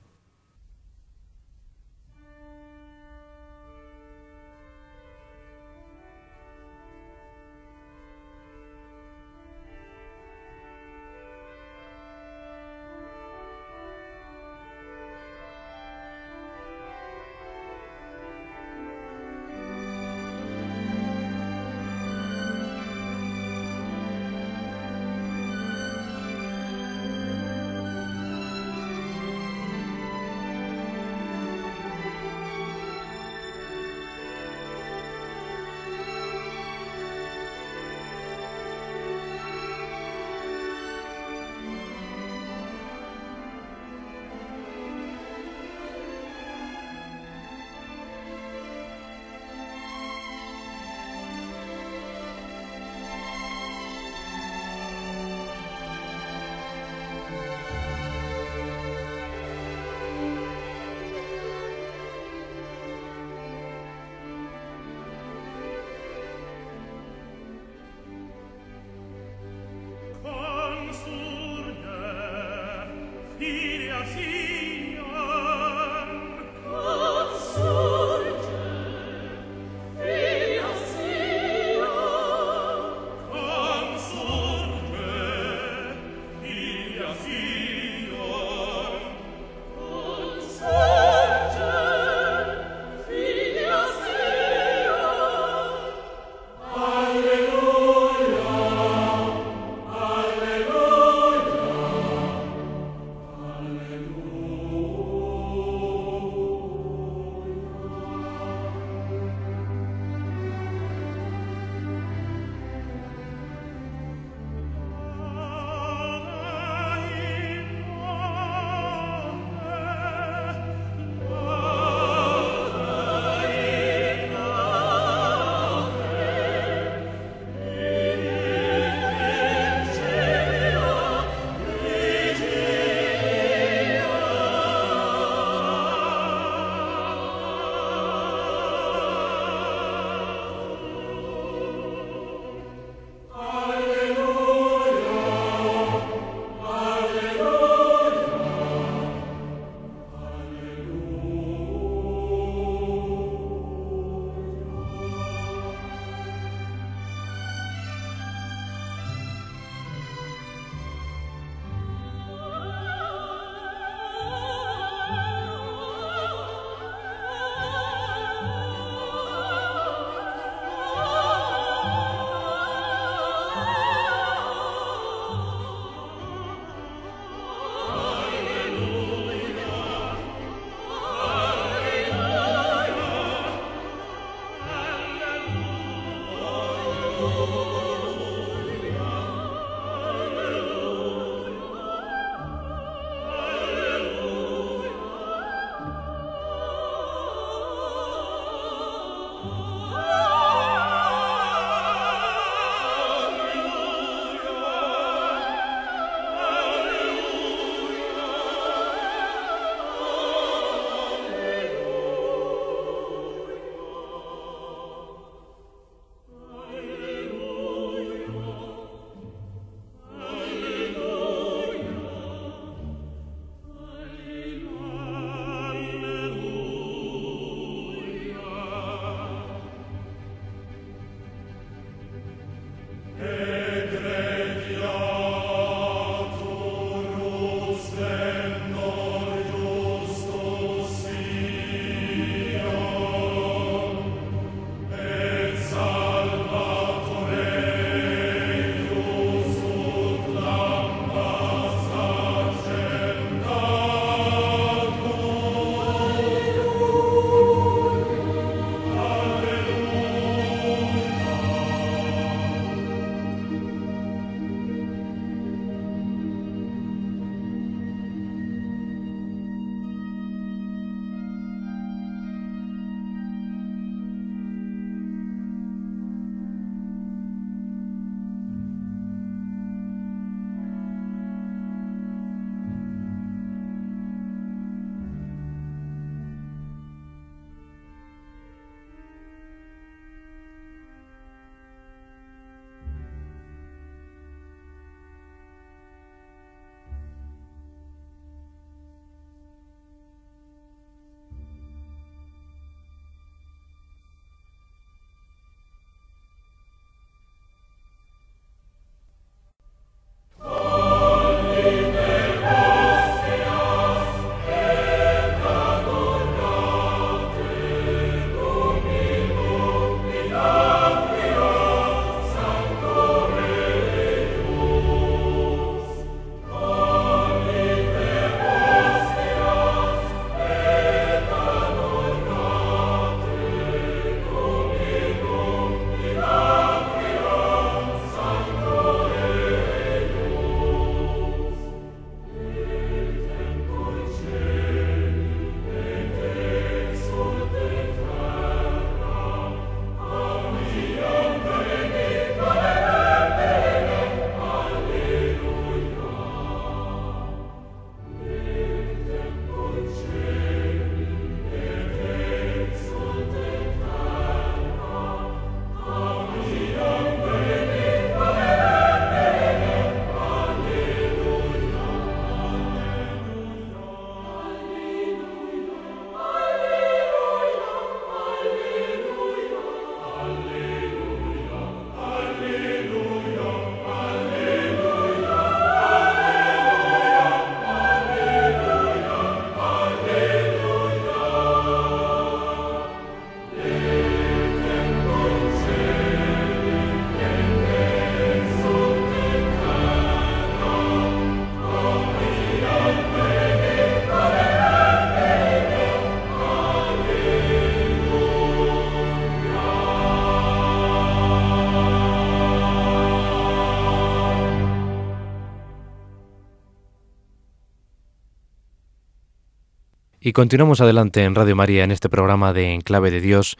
Y 420.27 420.33
continuamos 420.33 420.81
adelante 420.81 421.23
en 421.23 421.37
Radio 421.37 421.55
María 421.55 421.85
en 421.85 421.93
este 421.93 422.09
programa 422.09 422.53
de 422.53 422.75
Enclave 422.75 423.12
de 423.12 423.21
Dios 423.21 423.57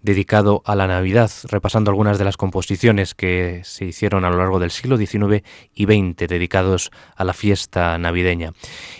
dedicado 0.00 0.62
a 0.64 0.74
la 0.74 0.86
Navidad, 0.86 1.30
repasando 1.50 1.90
algunas 1.90 2.16
de 2.16 2.24
las 2.24 2.38
composiciones 2.38 3.14
que 3.14 3.60
se 3.64 3.84
hicieron 3.84 4.24
a 4.24 4.30
lo 4.30 4.38
largo 4.38 4.58
del 4.58 4.70
siglo 4.70 4.96
XIX 4.96 5.44
y 5.74 5.84
XX 5.84 6.26
dedicados 6.26 6.90
a 7.14 7.24
la 7.24 7.34
fiesta 7.34 7.98
navideña. 7.98 8.54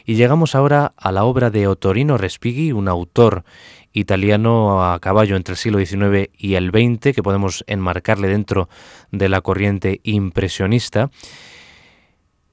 Y 0.04 0.16
llegamos 0.16 0.54
ahora 0.54 0.92
a 0.98 1.10
la 1.10 1.24
obra 1.24 1.48
de 1.48 1.66
Ottorino 1.66 2.18
Respighi, 2.18 2.72
un 2.72 2.88
autor 2.88 3.42
italiano 3.94 4.92
a 4.92 5.00
caballo 5.00 5.36
entre 5.36 5.52
el 5.52 5.58
siglo 5.58 5.78
XIX 5.78 6.28
y 6.36 6.56
el 6.56 6.68
XX, 6.68 7.14
que 7.14 7.22
podemos 7.22 7.64
enmarcarle 7.68 8.28
dentro 8.28 8.68
de 9.12 9.30
la 9.30 9.40
corriente 9.40 10.02
impresionista. 10.02 11.08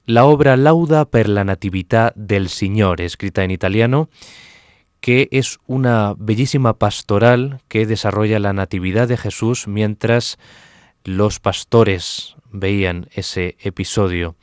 La 0.08 0.24
obra 0.24 0.56
Lauda 0.56 1.04
per 1.04 1.28
la 1.28 1.42
Natività 1.42 2.12
del 2.14 2.48
Signore, 2.48 3.04
escrita 3.04 3.42
en 3.42 3.50
italiano, 3.50 4.08
que 5.00 5.26
es 5.32 5.58
una 5.66 6.14
bellísima 6.16 6.74
pastoral 6.78 7.60
que 7.66 7.86
desarrolla 7.86 8.38
la 8.38 8.52
Natividad 8.52 9.08
de 9.08 9.16
Jesús 9.16 9.66
mientras 9.66 10.38
los 11.02 11.40
pastores 11.40 12.36
veían 12.52 13.08
ese 13.16 13.56
episodio. 13.58 14.36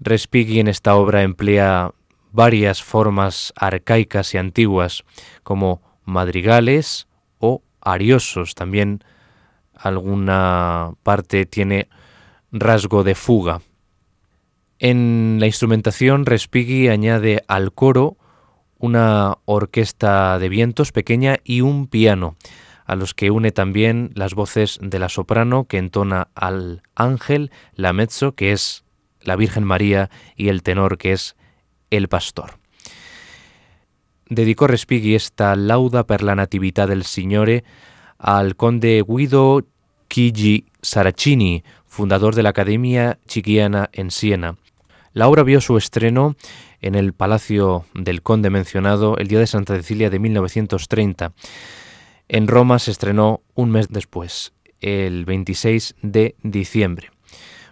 Respighi 0.00 0.58
en 0.58 0.68
esta 0.68 0.96
obra 0.96 1.22
emplea 1.22 1.92
varias 2.32 2.82
formas 2.82 3.52
arcaicas 3.56 4.32
y 4.32 4.38
antiguas, 4.38 5.04
como 5.42 5.82
madrigales 6.06 7.08
o 7.40 7.60
ariosos. 7.82 8.54
También 8.54 9.04
alguna 9.74 10.94
parte 11.02 11.44
tiene 11.44 11.90
rasgo 12.52 13.04
de 13.04 13.14
fuga. 13.14 13.60
En 14.78 15.38
la 15.40 15.46
instrumentación, 15.46 16.26
Respighi 16.26 16.88
añade 16.88 17.42
al 17.48 17.72
coro 17.72 18.18
una 18.78 19.38
orquesta 19.46 20.38
de 20.38 20.50
vientos 20.50 20.92
pequeña 20.92 21.38
y 21.44 21.62
un 21.62 21.86
piano, 21.86 22.36
a 22.84 22.94
los 22.94 23.14
que 23.14 23.30
une 23.30 23.52
también 23.52 24.10
las 24.14 24.34
voces 24.34 24.78
de 24.82 24.98
la 24.98 25.08
soprano 25.08 25.64
que 25.64 25.78
entona 25.78 26.28
al 26.34 26.82
ángel, 26.94 27.50
la 27.74 27.94
mezzo, 27.94 28.32
que 28.32 28.52
es 28.52 28.84
la 29.22 29.36
Virgen 29.36 29.64
María, 29.64 30.10
y 30.36 30.48
el 30.48 30.62
tenor, 30.62 30.98
que 30.98 31.12
es 31.12 31.36
el 31.90 32.08
pastor. 32.08 32.58
Dedicó 34.28 34.66
Respighi 34.66 35.14
esta 35.14 35.54
lauda 35.56 36.04
per 36.04 36.22
la 36.22 36.34
natività 36.34 36.86
del 36.86 37.04
Signore 37.04 37.62
al 38.18 38.56
conde 38.56 39.02
Guido 39.06 39.62
Chigi 40.10 40.66
Saracini, 40.82 41.62
fundador 41.86 42.34
de 42.34 42.42
la 42.42 42.50
Academia 42.50 43.18
Chiquiana 43.26 43.88
en 43.92 44.10
Siena. 44.10 44.56
La 45.16 45.28
obra 45.28 45.44
vio 45.44 45.62
su 45.62 45.78
estreno 45.78 46.36
en 46.82 46.94
el 46.94 47.14
Palacio 47.14 47.86
del 47.94 48.20
Conde 48.20 48.50
mencionado 48.50 49.16
el 49.16 49.28
día 49.28 49.38
de 49.38 49.46
Santa 49.46 49.74
Cecilia 49.74 50.10
de 50.10 50.18
1930. 50.18 51.32
En 52.28 52.46
Roma 52.46 52.78
se 52.78 52.90
estrenó 52.90 53.40
un 53.54 53.70
mes 53.70 53.88
después, 53.88 54.52
el 54.82 55.24
26 55.24 55.94
de 56.02 56.36
diciembre. 56.42 57.12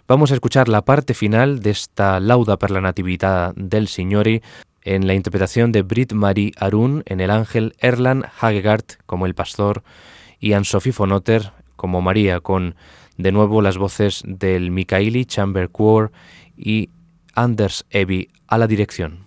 Vamos 0.07 0.31
a 0.31 0.33
escuchar 0.33 0.67
la 0.69 0.85
parte 0.85 1.13
final 1.13 1.59
de 1.59 1.69
esta 1.69 2.19
lauda 2.19 2.57
per 2.57 2.71
la 2.71 2.81
Natividad 2.81 3.53
del 3.53 3.89
Signore 3.89 4.41
en 4.81 5.05
la 5.05 5.13
interpretación 5.13 5.71
de 5.71 5.83
Brit 5.83 6.13
Marie 6.13 6.51
Arun 6.57 7.03
en 7.05 7.21
el 7.21 7.29
ángel 7.29 7.75
Erland 7.77 8.25
Hagegaard 8.41 8.85
como 9.05 9.27
el 9.27 9.35
pastor 9.35 9.83
y 10.39 10.53
Anne-Sophie 10.53 10.95
von 10.97 11.11
Otter 11.11 11.51
como 11.75 12.01
María 12.01 12.39
con 12.39 12.73
de 13.17 13.31
nuevo 13.31 13.61
las 13.61 13.77
voces 13.77 14.23
del 14.25 14.71
Mikaeli 14.71 15.25
Chamber 15.25 15.69
Choir 15.71 16.09
y 16.57 16.89
Anders 17.35 17.85
Evi 17.89 18.29
a 18.47 18.57
la 18.57 18.65
dirección. 18.65 19.24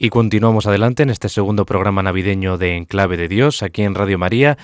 Y 0.00 0.10
continuamos 0.10 0.68
adelante 0.68 1.02
en 1.02 1.10
este 1.10 1.28
segundo 1.28 1.66
programa 1.66 2.04
navideño 2.04 2.56
de 2.56 2.76
Enclave 2.76 3.16
de 3.16 3.26
Dios, 3.26 3.64
aquí 3.64 3.82
en 3.82 3.96
Radio 3.96 4.16
María. 4.16 4.56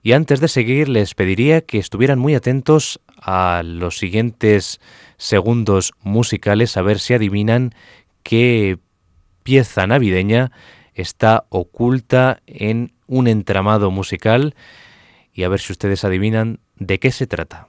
Y 0.00 0.12
antes 0.12 0.38
de 0.38 0.46
seguir, 0.46 0.88
les 0.88 1.16
pediría 1.16 1.60
que 1.62 1.78
estuvieran 1.78 2.20
muy 2.20 2.36
atentos 2.36 3.00
a 3.20 3.62
los 3.64 3.98
siguientes 3.98 4.80
segundos 5.16 5.92
musicales, 6.04 6.76
a 6.76 6.82
ver 6.82 7.00
si 7.00 7.14
adivinan 7.14 7.74
qué 8.22 8.78
pieza 9.42 9.88
navideña 9.88 10.52
está 10.94 11.46
oculta 11.48 12.40
en 12.46 12.92
un 13.08 13.26
entramado 13.26 13.90
musical 13.90 14.54
y 15.32 15.42
a 15.42 15.48
ver 15.48 15.58
si 15.58 15.72
ustedes 15.72 16.04
adivinan 16.04 16.60
de 16.76 17.00
qué 17.00 17.10
se 17.10 17.26
trata. 17.26 17.66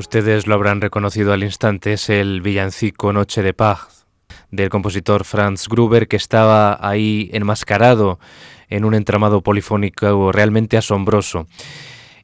Ustedes 0.00 0.46
lo 0.46 0.54
habrán 0.54 0.80
reconocido 0.80 1.34
al 1.34 1.44
instante, 1.44 1.92
es 1.92 2.08
el 2.08 2.40
villancico 2.40 3.12
Noche 3.12 3.42
de 3.42 3.52
Paz 3.52 4.06
del 4.50 4.70
compositor 4.70 5.26
Franz 5.26 5.68
Gruber 5.68 6.08
que 6.08 6.16
estaba 6.16 6.78
ahí 6.80 7.28
enmascarado 7.34 8.18
en 8.70 8.86
un 8.86 8.94
entramado 8.94 9.42
polifónico 9.42 10.32
realmente 10.32 10.78
asombroso. 10.78 11.48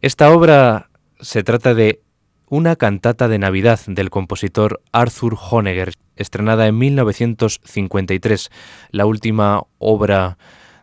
Esta 0.01 0.31
obra 0.31 0.89
se 1.21 1.43
trata 1.43 1.75
de 1.75 2.01
una 2.49 2.77
cantata 2.77 3.29
de 3.29 3.39
Navidad 3.39 3.81
del 3.87 4.09
compositor 4.09 4.81
Arthur 4.93 5.37
Honegger, 5.51 5.93
estrenada 6.17 6.67
en 6.69 6.79
1953, 6.79 8.51
la 8.91 9.05
última 9.05 9.65
obra 9.77 10.39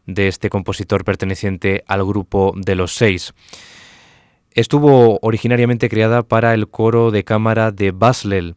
de 0.06 0.28
este 0.28 0.52
compositor 0.52 1.04
perteneciente 1.06 1.84
al 1.88 2.06
grupo 2.06 2.54
de 2.56 2.76
los 2.76 2.94
seis. 2.94 3.34
Estuvo 4.56 5.18
originariamente 5.24 5.90
creada 5.90 6.22
para 6.22 6.54
el 6.54 6.68
coro 6.68 7.10
de 7.10 7.24
cámara 7.24 7.72
de 7.72 7.90
Baslel. 7.90 8.56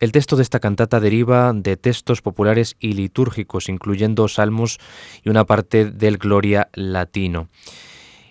El 0.00 0.10
texto 0.10 0.34
de 0.34 0.42
esta 0.42 0.58
cantata 0.58 0.98
deriva 0.98 1.52
de 1.54 1.76
textos 1.76 2.20
populares 2.20 2.74
y 2.80 2.94
litúrgicos, 2.94 3.68
incluyendo 3.68 4.26
salmos 4.26 4.80
y 5.22 5.28
una 5.28 5.44
parte 5.44 5.84
del 5.84 6.18
Gloria 6.18 6.68
latino. 6.72 7.48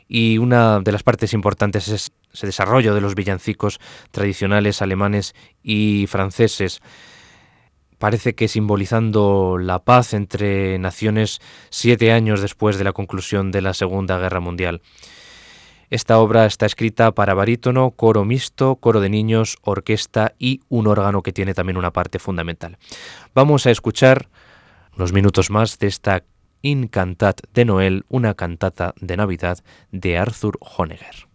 Y 0.10 0.40
una 0.40 0.82
de 0.82 0.92
las 0.92 1.04
partes 1.04 1.34
importantes 1.34 1.88
es 1.88 2.12
ese 2.34 2.48
desarrollo 2.48 2.94
de 2.94 3.00
los 3.00 3.16
villancicos 3.16 3.80
tradicionales 4.12 4.82
alemanes 4.82 5.34
y 5.64 6.06
franceses. 6.08 6.82
Parece 7.98 8.36
que 8.36 8.50
simbolizando 8.50 9.58
la 9.58 9.80
paz 9.80 10.14
entre 10.14 10.78
naciones 10.80 11.40
siete 11.70 12.12
años 12.12 12.42
después 12.42 12.78
de 12.78 12.84
la 12.84 12.92
conclusión 12.92 13.52
de 13.52 13.62
la 13.62 13.74
Segunda 13.74 14.18
Guerra 14.18 14.42
Mundial. 14.42 14.82
Esta 15.92 16.20
obra 16.20 16.46
está 16.46 16.66
escrita 16.66 17.12
para 17.12 17.34
barítono, 17.34 17.92
coro 17.92 18.24
mixto, 18.24 18.78
coro 18.78 19.02
de 19.02 19.10
niños, 19.10 19.58
orquesta 19.62 20.34
y 20.40 20.62
un 20.70 20.88
órgano 20.88 21.22
que 21.22 21.34
tiene 21.34 21.54
también 21.54 21.76
una 21.76 21.92
parte 21.92 22.18
fundamental. 22.18 22.78
Vamos 23.36 23.68
a 23.68 23.72
escuchar 23.72 24.30
unos 24.96 25.12
minutos 25.12 25.50
más 25.50 25.80
de 25.80 25.88
esta 25.88 26.24
Incantat 26.62 27.42
de 27.54 27.66
Noel, 27.66 28.06
una 28.08 28.36
cantata 28.36 28.94
de 29.02 29.18
Navidad 29.18 29.60
de 29.92 30.18
Arthur 30.18 30.58
Honegger. 30.62 31.31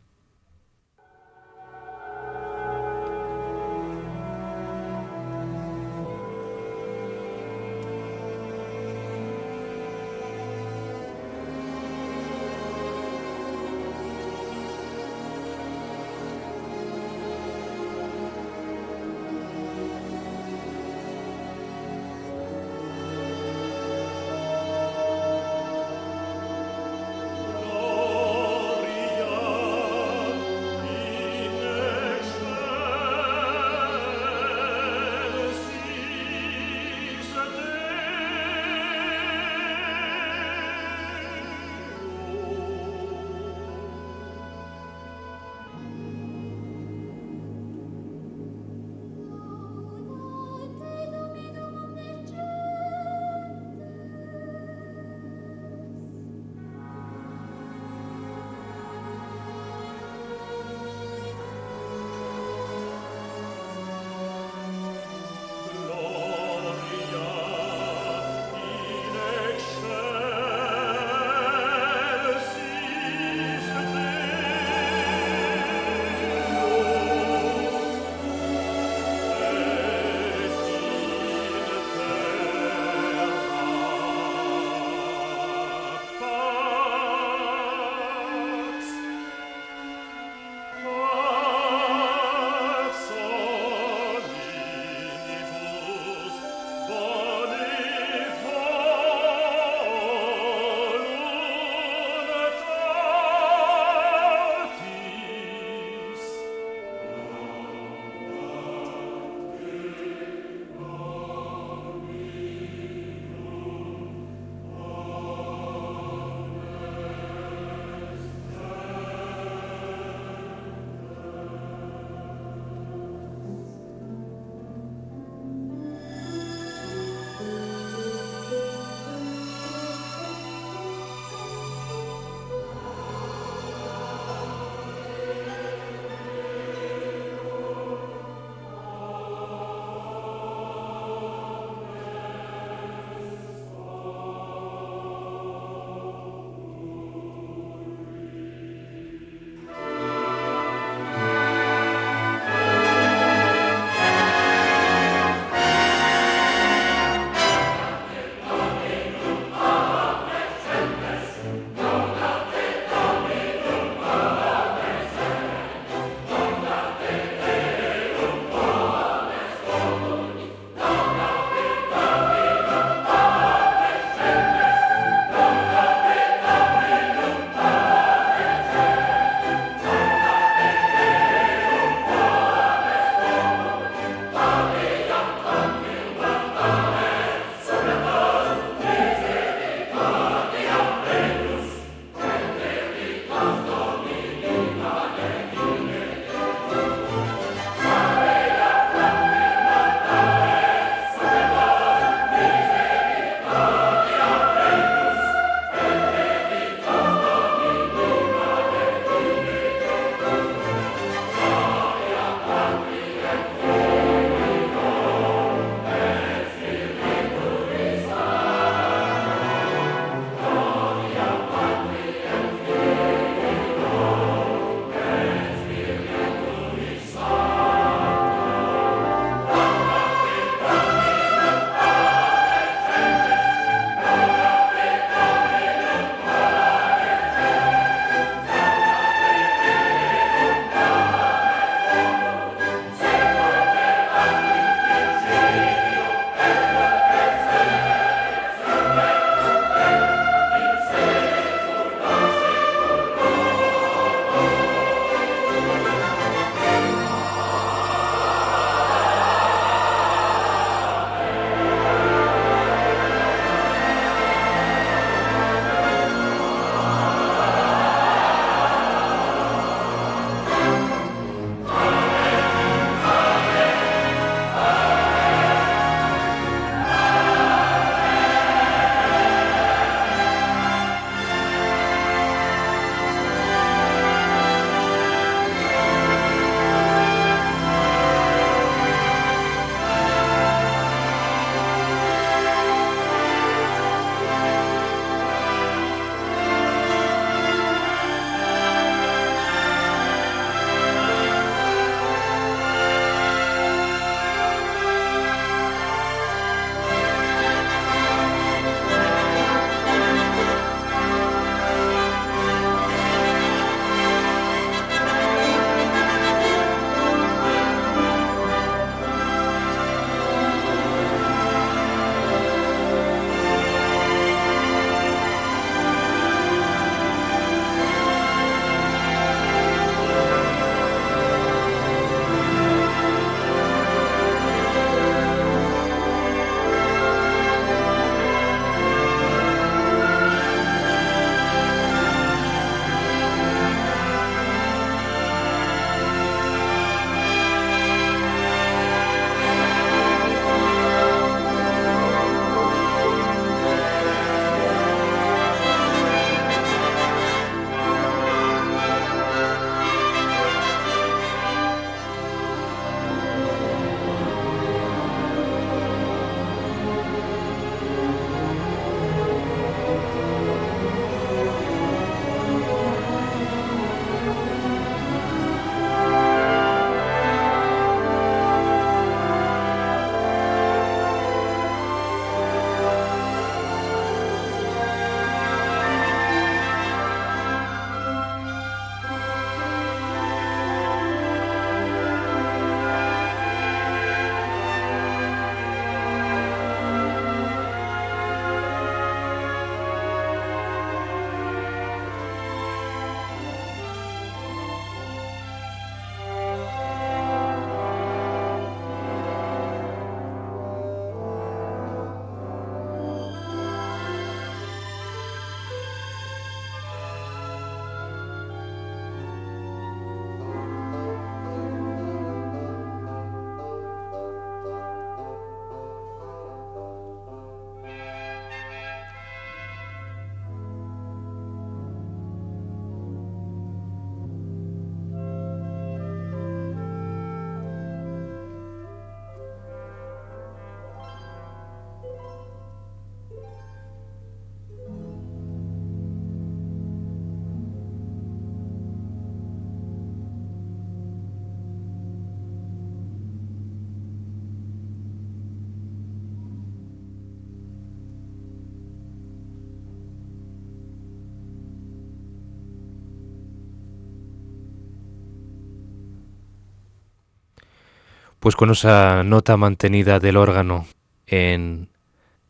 Pues 468.46 468.54
con 468.54 468.70
esa 468.70 469.24
nota 469.24 469.56
mantenida 469.56 470.20
del 470.20 470.36
órgano 470.36 470.86
en 471.26 471.88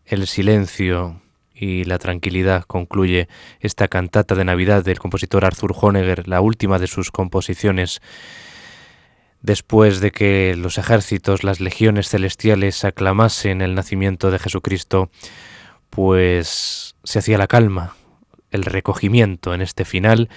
el 0.05 0.27
silencio 0.27 1.23
y 1.55 1.85
la 1.85 1.99
tranquilidad 1.99 2.65
concluye 2.65 3.29
esta 3.61 3.89
cantata 3.89 4.35
de 4.35 4.45
Navidad 4.45 4.85
del 4.85 4.99
compositor 4.99 5.47
Arthur 5.47 5.75
Honegger, 5.75 6.29
la 6.29 6.43
última 6.43 6.79
de 6.79 6.87
sus 6.87 7.11
composiciones, 7.11 8.03
después 9.41 10.01
de 10.01 10.11
que 10.11 10.55
los 10.55 10.77
ejércitos, 10.77 11.45
las 11.45 11.61
legiones 11.61 12.11
celestiales 12.11 12.85
aclamasen 12.85 13.63
el 13.63 13.75
nacimiento 13.75 14.31
de 14.31 14.39
Jesucristo, 14.39 15.09
pues 15.89 16.95
se 17.05 17.21
hacía 17.21 17.39
la 17.39 17.47
calma, 17.47 17.97
el 18.51 18.65
recogimiento 18.65 19.55
en 19.55 19.63
este 19.63 19.85
final, 19.85 20.29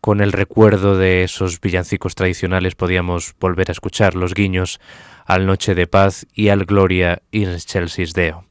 con 0.00 0.20
el 0.20 0.32
recuerdo 0.32 0.96
de 0.96 1.24
esos 1.24 1.60
villancicos 1.60 2.14
tradicionales 2.14 2.74
podíamos 2.74 3.34
volver 3.40 3.70
a 3.70 3.72
escuchar 3.72 4.14
los 4.14 4.34
guiños 4.34 4.80
al 5.24 5.46
Noche 5.46 5.74
de 5.74 5.86
Paz 5.86 6.26
y 6.34 6.48
al 6.48 6.64
Gloria 6.64 7.22
in 7.30 7.56
Chelsea's 7.56 8.12
Deo. 8.12 8.44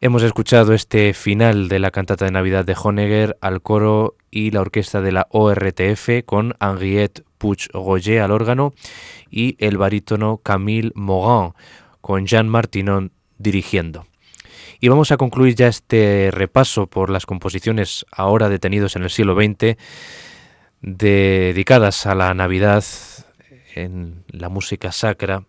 Hemos 0.00 0.22
escuchado 0.22 0.74
este 0.74 1.14
final 1.14 1.68
de 1.68 1.78
la 1.78 1.90
cantata 1.90 2.26
de 2.26 2.30
Navidad 2.30 2.64
de 2.64 2.76
Honegger 2.80 3.38
al 3.40 3.62
coro 3.62 4.16
y 4.30 4.50
la 4.50 4.60
orquesta 4.60 5.00
de 5.00 5.10
la 5.10 5.26
ORTF 5.30 6.24
con 6.26 6.54
Henriette 6.60 7.24
Puig-Roger 7.38 8.20
al 8.20 8.30
órgano 8.30 8.74
y 9.30 9.56
el 9.58 9.78
barítono 9.78 10.38
Camille 10.38 10.92
Morin 10.94 11.52
con 12.02 12.26
Jean 12.26 12.48
Martinon 12.48 13.12
dirigiendo. 13.38 14.06
Y 14.80 14.88
vamos 14.88 15.10
a 15.10 15.16
concluir 15.16 15.54
ya 15.54 15.68
este 15.68 16.30
repaso 16.30 16.86
por 16.86 17.10
las 17.10 17.26
composiciones 17.26 18.04
ahora 18.10 18.48
detenidos 18.48 18.96
en 18.96 19.04
el 19.04 19.10
siglo 19.10 19.34
XX, 19.34 19.76
dedicadas 20.82 22.06
a 22.06 22.14
la 22.14 22.34
Navidad 22.34 22.84
en 23.74 24.24
la 24.28 24.48
música 24.48 24.92
sacra, 24.92 25.44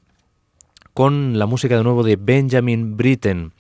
con 0.94 1.38
la 1.38 1.46
música 1.46 1.78
de 1.78 1.84
nuevo 1.84 2.04
de 2.04 2.16
Benjamin 2.16 2.98
Britten. 2.98 3.54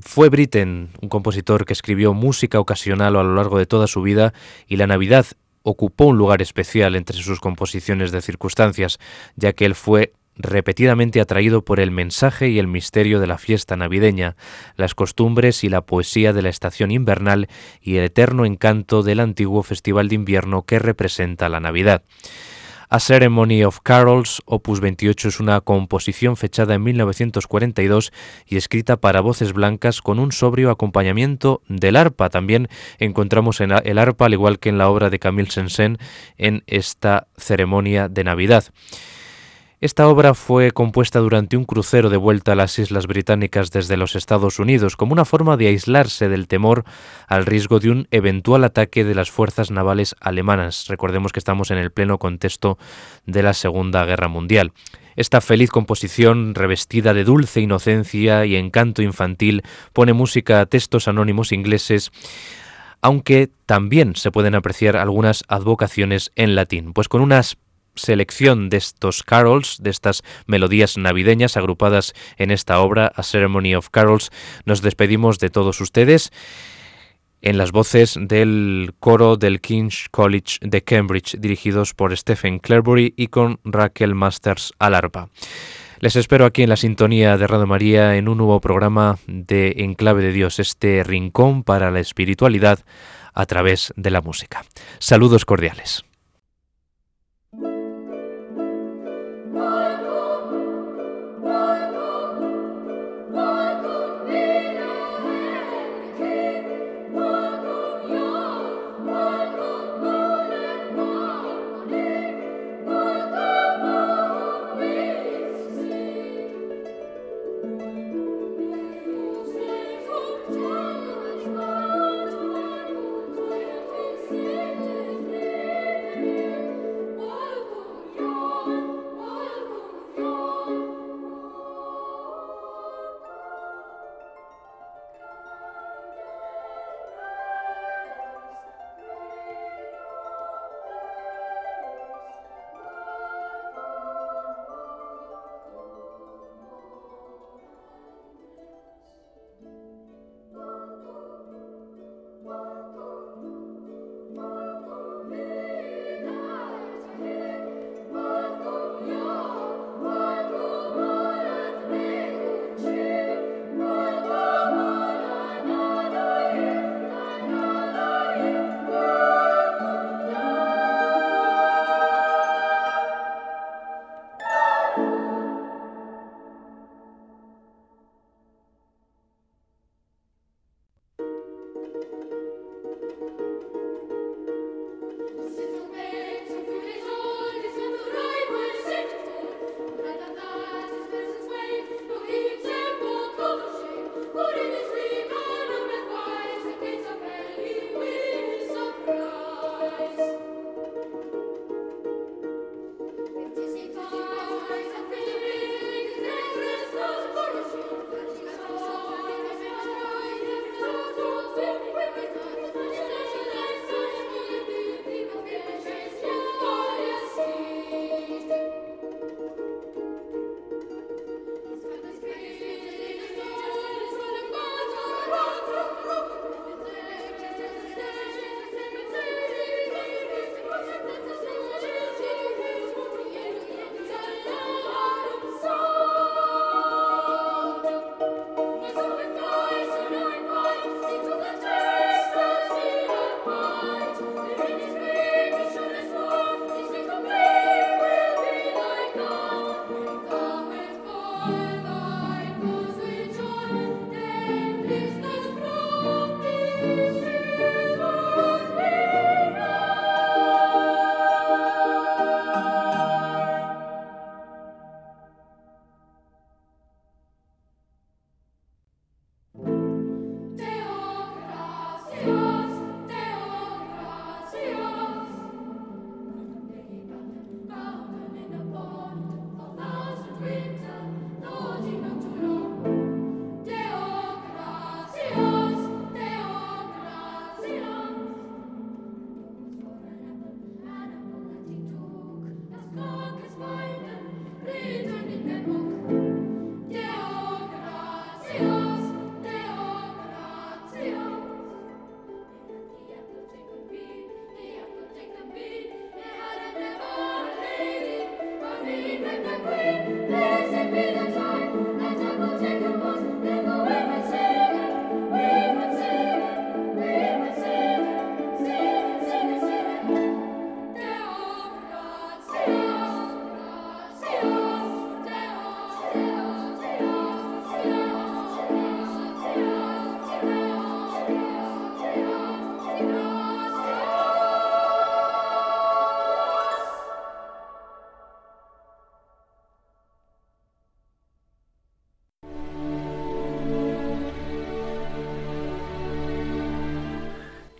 Fue 0.00 0.28
Britten 0.28 0.90
un 1.00 1.08
compositor 1.08 1.64
que 1.64 1.72
escribió 1.72 2.14
música 2.14 2.60
ocasional 2.60 3.16
a 3.16 3.22
lo 3.22 3.34
largo 3.34 3.58
de 3.58 3.66
toda 3.66 3.86
su 3.86 4.02
vida 4.02 4.32
y 4.66 4.76
la 4.76 4.86
Navidad 4.86 5.26
ocupó 5.62 6.06
un 6.06 6.18
lugar 6.18 6.42
especial 6.42 6.94
entre 6.94 7.16
sus 7.16 7.40
composiciones 7.40 8.12
de 8.12 8.20
circunstancias, 8.20 8.98
ya 9.36 9.52
que 9.54 9.64
él 9.64 9.74
fue 9.74 10.12
repetidamente 10.36 11.20
atraído 11.20 11.64
por 11.64 11.80
el 11.80 11.90
mensaje 11.90 12.48
y 12.48 12.58
el 12.58 12.66
misterio 12.66 13.20
de 13.20 13.26
la 13.26 13.38
fiesta 13.38 13.76
navideña, 13.76 14.36
las 14.76 14.94
costumbres 14.94 15.64
y 15.64 15.68
la 15.68 15.82
poesía 15.82 16.32
de 16.32 16.42
la 16.42 16.48
estación 16.48 16.90
invernal 16.90 17.48
y 17.80 17.96
el 17.96 18.04
eterno 18.04 18.44
encanto 18.44 19.02
del 19.02 19.20
antiguo 19.20 19.62
festival 19.62 20.08
de 20.08 20.16
invierno 20.16 20.62
que 20.62 20.78
representa 20.78 21.48
la 21.48 21.60
Navidad. 21.60 22.02
A 22.90 23.00
Ceremony 23.00 23.64
of 23.64 23.80
Carols, 23.82 24.40
opus 24.44 24.80
28, 24.80 25.28
es 25.28 25.40
una 25.40 25.60
composición 25.62 26.36
fechada 26.36 26.74
en 26.74 26.82
1942 26.84 28.12
y 28.46 28.56
escrita 28.56 28.98
para 28.98 29.20
voces 29.20 29.52
blancas 29.52 30.00
con 30.00 30.18
un 30.18 30.32
sobrio 30.32 30.70
acompañamiento 30.70 31.62
del 31.66 31.96
arpa. 31.96 32.28
También 32.28 32.68
encontramos 32.98 33.60
en 33.60 33.72
el 33.72 33.98
arpa, 33.98 34.26
al 34.26 34.34
igual 34.34 34.58
que 34.58 34.68
en 34.68 34.78
la 34.78 34.88
obra 34.88 35.10
de 35.10 35.18
Camille 35.18 35.50
Sensen, 35.50 35.98
en 36.38 36.62
esta 36.66 37.26
ceremonia 37.36 38.08
de 38.08 38.22
Navidad. 38.22 38.64
Esta 39.84 40.08
obra 40.08 40.32
fue 40.32 40.70
compuesta 40.70 41.18
durante 41.18 41.58
un 41.58 41.64
crucero 41.64 42.08
de 42.08 42.16
vuelta 42.16 42.52
a 42.52 42.54
las 42.54 42.78
Islas 42.78 43.06
Británicas 43.06 43.70
desde 43.70 43.98
los 43.98 44.16
Estados 44.16 44.58
Unidos 44.58 44.96
como 44.96 45.12
una 45.12 45.26
forma 45.26 45.58
de 45.58 45.66
aislarse 45.66 46.30
del 46.30 46.48
temor 46.48 46.84
al 47.28 47.44
riesgo 47.44 47.80
de 47.80 47.90
un 47.90 48.08
eventual 48.10 48.64
ataque 48.64 49.04
de 49.04 49.14
las 49.14 49.30
fuerzas 49.30 49.70
navales 49.70 50.16
alemanas. 50.20 50.86
Recordemos 50.88 51.32
que 51.32 51.38
estamos 51.38 51.70
en 51.70 51.76
el 51.76 51.90
pleno 51.90 52.16
contexto 52.16 52.78
de 53.26 53.42
la 53.42 53.52
Segunda 53.52 54.06
Guerra 54.06 54.28
Mundial. 54.28 54.72
Esta 55.16 55.42
feliz 55.42 55.68
composición, 55.68 56.54
revestida 56.54 57.12
de 57.12 57.24
dulce 57.24 57.60
inocencia 57.60 58.46
y 58.46 58.56
encanto 58.56 59.02
infantil, 59.02 59.64
pone 59.92 60.14
música 60.14 60.60
a 60.62 60.66
textos 60.66 61.08
anónimos 61.08 61.52
ingleses 61.52 62.10
aunque 63.02 63.50
también 63.66 64.16
se 64.16 64.30
pueden 64.30 64.54
apreciar 64.54 64.96
algunas 64.96 65.44
advocaciones 65.48 66.32
en 66.36 66.54
latín, 66.54 66.94
pues 66.94 67.06
con 67.06 67.20
unas 67.20 67.58
selección 67.94 68.68
de 68.70 68.78
estos 68.78 69.22
carols, 69.22 69.78
de 69.82 69.90
estas 69.90 70.22
melodías 70.46 70.96
navideñas 70.96 71.56
agrupadas 71.56 72.14
en 72.36 72.50
esta 72.50 72.80
obra, 72.80 73.12
A 73.14 73.22
Ceremony 73.22 73.74
of 73.74 73.90
Carols, 73.90 74.30
nos 74.64 74.82
despedimos 74.82 75.38
de 75.38 75.50
todos 75.50 75.80
ustedes 75.80 76.32
en 77.44 77.58
las 77.58 77.72
voces 77.72 78.18
del 78.18 78.94
coro 79.00 79.36
del 79.36 79.60
King's 79.60 80.08
College 80.10 80.58
de 80.62 80.82
Cambridge, 80.82 81.36
dirigidos 81.38 81.92
por 81.92 82.16
Stephen 82.16 82.58
Clarebury 82.58 83.12
y 83.16 83.26
con 83.26 83.60
Raquel 83.64 84.14
Masters 84.14 84.72
al 84.78 84.94
arpa. 84.94 85.28
Les 86.00 86.16
espero 86.16 86.46
aquí 86.46 86.62
en 86.62 86.70
la 86.70 86.76
sintonía 86.76 87.36
de 87.36 87.46
Radio 87.46 87.66
María 87.66 88.16
en 88.16 88.28
un 88.28 88.38
nuevo 88.38 88.60
programa 88.60 89.18
de 89.26 89.74
Enclave 89.78 90.22
de 90.22 90.32
Dios, 90.32 90.58
este 90.58 91.04
rincón 91.04 91.64
para 91.64 91.90
la 91.90 92.00
espiritualidad 92.00 92.80
a 93.34 93.46
través 93.46 93.92
de 93.96 94.10
la 94.10 94.20
música. 94.20 94.64
Saludos 94.98 95.44
cordiales. 95.44 96.04